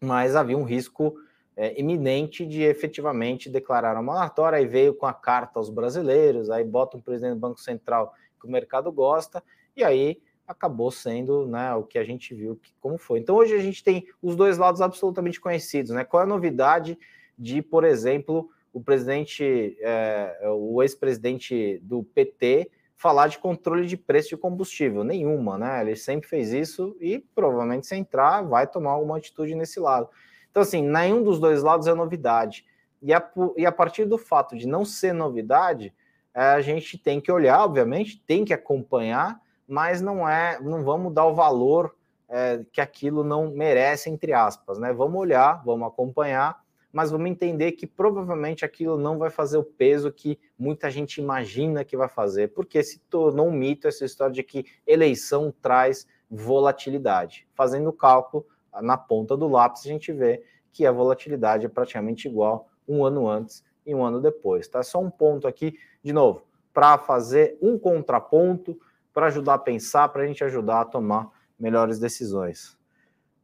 mas 0.00 0.34
havia 0.34 0.58
um 0.58 0.64
risco 0.64 1.14
é, 1.56 1.78
iminente 1.78 2.44
de 2.44 2.62
efetivamente 2.62 3.48
declarar 3.48 3.94
uma 3.94 4.14
moratória, 4.14 4.58
aí 4.58 4.66
veio 4.66 4.94
com 4.94 5.06
a 5.06 5.12
carta 5.12 5.58
aos 5.58 5.70
brasileiros, 5.70 6.50
aí 6.50 6.64
bota 6.64 6.96
um 6.96 7.00
presidente 7.00 7.34
do 7.34 7.40
Banco 7.40 7.60
Central 7.60 8.12
que 8.40 8.46
o 8.46 8.50
mercado 8.50 8.90
gosta, 8.90 9.42
e 9.76 9.84
aí 9.84 10.20
acabou 10.48 10.90
sendo 10.90 11.46
né, 11.46 11.74
o 11.74 11.82
que 11.82 11.98
a 11.98 12.04
gente 12.04 12.34
viu 12.34 12.56
que, 12.56 12.72
como 12.80 12.96
foi. 12.96 13.18
Então 13.18 13.36
hoje 13.36 13.54
a 13.54 13.58
gente 13.58 13.84
tem 13.84 14.06
os 14.22 14.34
dois 14.34 14.56
lados 14.56 14.80
absolutamente 14.80 15.40
conhecidos. 15.40 15.92
Né? 15.92 16.04
Qual 16.04 16.22
é 16.22 16.24
a 16.24 16.28
novidade 16.28 16.98
de, 17.38 17.60
por 17.60 17.84
exemplo, 17.84 18.48
o 18.78 18.80
presidente, 18.80 19.76
é, 19.80 20.48
o 20.50 20.82
ex-presidente 20.82 21.80
do 21.82 22.02
PT 22.02 22.70
falar 22.96 23.28
de 23.28 23.38
controle 23.38 23.86
de 23.86 23.96
preço 23.96 24.30
de 24.30 24.36
combustível? 24.36 25.02
Nenhuma, 25.02 25.58
né? 25.58 25.80
Ele 25.80 25.96
sempre 25.96 26.28
fez 26.28 26.52
isso 26.52 26.96
e 27.00 27.18
provavelmente 27.34 27.86
se 27.86 27.96
entrar 27.96 28.42
vai 28.42 28.66
tomar 28.66 28.92
alguma 28.92 29.16
atitude 29.16 29.54
nesse 29.54 29.80
lado. 29.80 30.08
Então, 30.50 30.62
assim, 30.62 30.82
nenhum 30.82 31.22
dos 31.22 31.40
dois 31.40 31.62
lados 31.62 31.86
é 31.86 31.94
novidade. 31.94 32.64
E 33.02 33.12
a, 33.12 33.30
e 33.56 33.66
a 33.66 33.72
partir 33.72 34.04
do 34.04 34.16
fato 34.16 34.56
de 34.56 34.66
não 34.66 34.84
ser 34.84 35.12
novidade, 35.12 35.92
é, 36.34 36.40
a 36.40 36.60
gente 36.60 36.96
tem 36.96 37.20
que 37.20 37.32
olhar, 37.32 37.64
obviamente, 37.64 38.22
tem 38.26 38.44
que 38.44 38.54
acompanhar, 38.54 39.40
mas 39.66 40.00
não 40.00 40.28
é, 40.28 40.60
não 40.60 40.84
vamos 40.84 41.12
dar 41.12 41.26
o 41.26 41.34
valor 41.34 41.94
é, 42.28 42.64
que 42.72 42.80
aquilo 42.80 43.24
não 43.24 43.50
merece, 43.50 44.08
entre 44.08 44.32
aspas, 44.32 44.78
né? 44.78 44.92
Vamos 44.92 45.20
olhar, 45.20 45.62
vamos 45.64 45.88
acompanhar, 45.88 46.60
mas 46.92 47.10
vamos 47.10 47.30
entender 47.30 47.72
que 47.72 47.86
provavelmente 47.86 48.64
aquilo 48.64 48.96
não 48.96 49.18
vai 49.18 49.30
fazer 49.30 49.58
o 49.58 49.64
peso 49.64 50.10
que 50.10 50.38
muita 50.58 50.90
gente 50.90 51.20
imagina 51.20 51.84
que 51.84 51.96
vai 51.96 52.08
fazer, 52.08 52.48
porque 52.48 52.82
se 52.82 52.98
tornou 53.00 53.48
um 53.48 53.52
mito 53.52 53.86
essa 53.86 54.04
história 54.04 54.32
de 54.32 54.42
que 54.42 54.64
eleição 54.86 55.52
traz 55.60 56.06
volatilidade. 56.30 57.46
Fazendo 57.54 57.88
o 57.90 57.92
cálculo, 57.92 58.46
na 58.80 58.96
ponta 58.96 59.36
do 59.36 59.48
lápis, 59.48 59.82
a 59.84 59.88
gente 59.88 60.12
vê 60.12 60.42
que 60.72 60.86
a 60.86 60.92
volatilidade 60.92 61.66
é 61.66 61.68
praticamente 61.68 62.28
igual 62.28 62.68
um 62.86 63.04
ano 63.04 63.28
antes 63.28 63.64
e 63.84 63.94
um 63.94 64.04
ano 64.04 64.20
depois. 64.20 64.68
Tá? 64.68 64.82
Só 64.82 65.00
um 65.00 65.10
ponto 65.10 65.46
aqui, 65.46 65.78
de 66.02 66.12
novo, 66.12 66.42
para 66.72 66.98
fazer 66.98 67.58
um 67.60 67.78
contraponto, 67.78 68.78
para 69.12 69.26
ajudar 69.26 69.54
a 69.54 69.58
pensar, 69.58 70.08
para 70.08 70.22
a 70.22 70.26
gente 70.26 70.44
ajudar 70.44 70.82
a 70.82 70.84
tomar 70.84 71.30
melhores 71.58 71.98
decisões. 71.98 72.78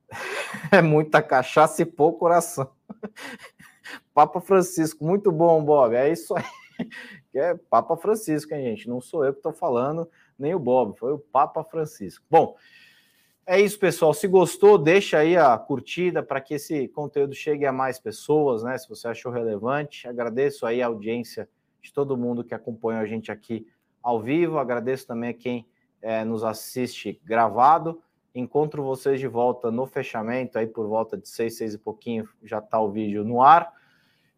É 0.71 0.81
muita 0.81 1.21
cachaça 1.21 1.83
e 1.83 1.85
pouco 1.85 2.21
coração. 2.21 2.71
Papa 4.15 4.41
Francisco, 4.41 5.05
muito 5.05 5.31
bom, 5.31 5.63
Bob. 5.65 5.95
É 5.95 6.11
isso 6.11 6.35
aí. 6.37 6.45
É 7.35 7.55
Papa 7.55 7.97
Francisco, 7.97 8.55
hein, 8.55 8.63
gente? 8.63 8.89
Não 8.89 9.01
sou 9.01 9.25
eu 9.25 9.33
que 9.33 9.41
estou 9.41 9.53
falando, 9.53 10.09
nem 10.39 10.55
o 10.55 10.59
Bob, 10.59 10.97
foi 10.99 11.13
o 11.13 11.19
Papa 11.19 11.65
Francisco. 11.65 12.25
Bom, 12.31 12.57
é 13.47 13.61
isso, 13.61 13.79
pessoal. 13.79 14.15
Se 14.15 14.27
gostou, 14.27 14.79
deixa 14.79 15.19
aí 15.19 15.37
a 15.37 15.59
curtida 15.59 16.23
para 16.23 16.41
que 16.41 16.55
esse 16.55 16.89
conteúdo 16.89 17.35
chegue 17.35 17.67
a 17.67 17.73
mais 17.73 17.99
pessoas, 17.99 18.63
né? 18.63 18.79
Se 18.79 18.89
você 18.89 19.09
achou 19.09 19.31
relevante, 19.31 20.09
agradeço 20.09 20.65
aí 20.65 20.81
a 20.81 20.87
audiência 20.87 21.49
de 21.83 21.93
todo 21.93 22.17
mundo 22.17 22.43
que 22.43 22.55
acompanha 22.55 23.01
a 23.01 23.07
gente 23.07 23.31
aqui 23.31 23.67
ao 24.03 24.21
vivo. 24.21 24.59
Agradeço 24.59 25.07
também 25.07 25.31
a 25.31 25.35
quem 25.35 25.67
é, 26.01 26.25
nos 26.25 26.43
assiste 26.43 27.21
gravado. 27.23 28.03
Encontro 28.35 28.83
vocês 28.83 29.21
de 29.21 29.29
volta 29.29 29.71
no 29.71 29.87
fechamento, 29.87 30.59
aí 30.59 30.67
por 30.67 30.89
volta 30.89 31.17
de 31.17 31.29
seis, 31.29 31.57
seis 31.57 31.75
e 31.75 31.79
pouquinho, 31.79 32.29
já 32.43 32.59
está 32.59 32.81
o 32.81 32.91
vídeo 32.91 33.23
no 33.23 33.41
ar. 33.41 33.73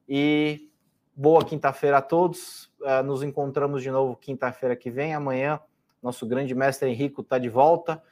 E 0.09 0.71
boa 1.15 1.43
quinta-feira 1.43 1.99
a 1.99 2.03
todos. 2.03 2.71
É, 2.83 3.03
nos 3.03 3.23
encontramos 3.23 3.83
de 3.83 3.91
novo 3.91 4.15
quinta-feira 4.15 4.77
que 4.77 4.91
vem. 4.91 5.15
Amanhã, 5.15 5.59
nosso 6.03 6.27
grande 6.27 6.55
mestre 6.55 6.91
Henrico 6.91 7.23
está 7.23 7.39
de 7.39 7.49
volta. 7.49 8.03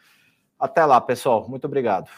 Até 0.59 0.85
lá, 0.87 1.01
pessoal. 1.01 1.47
Muito 1.49 1.66
obrigado. 1.66 2.09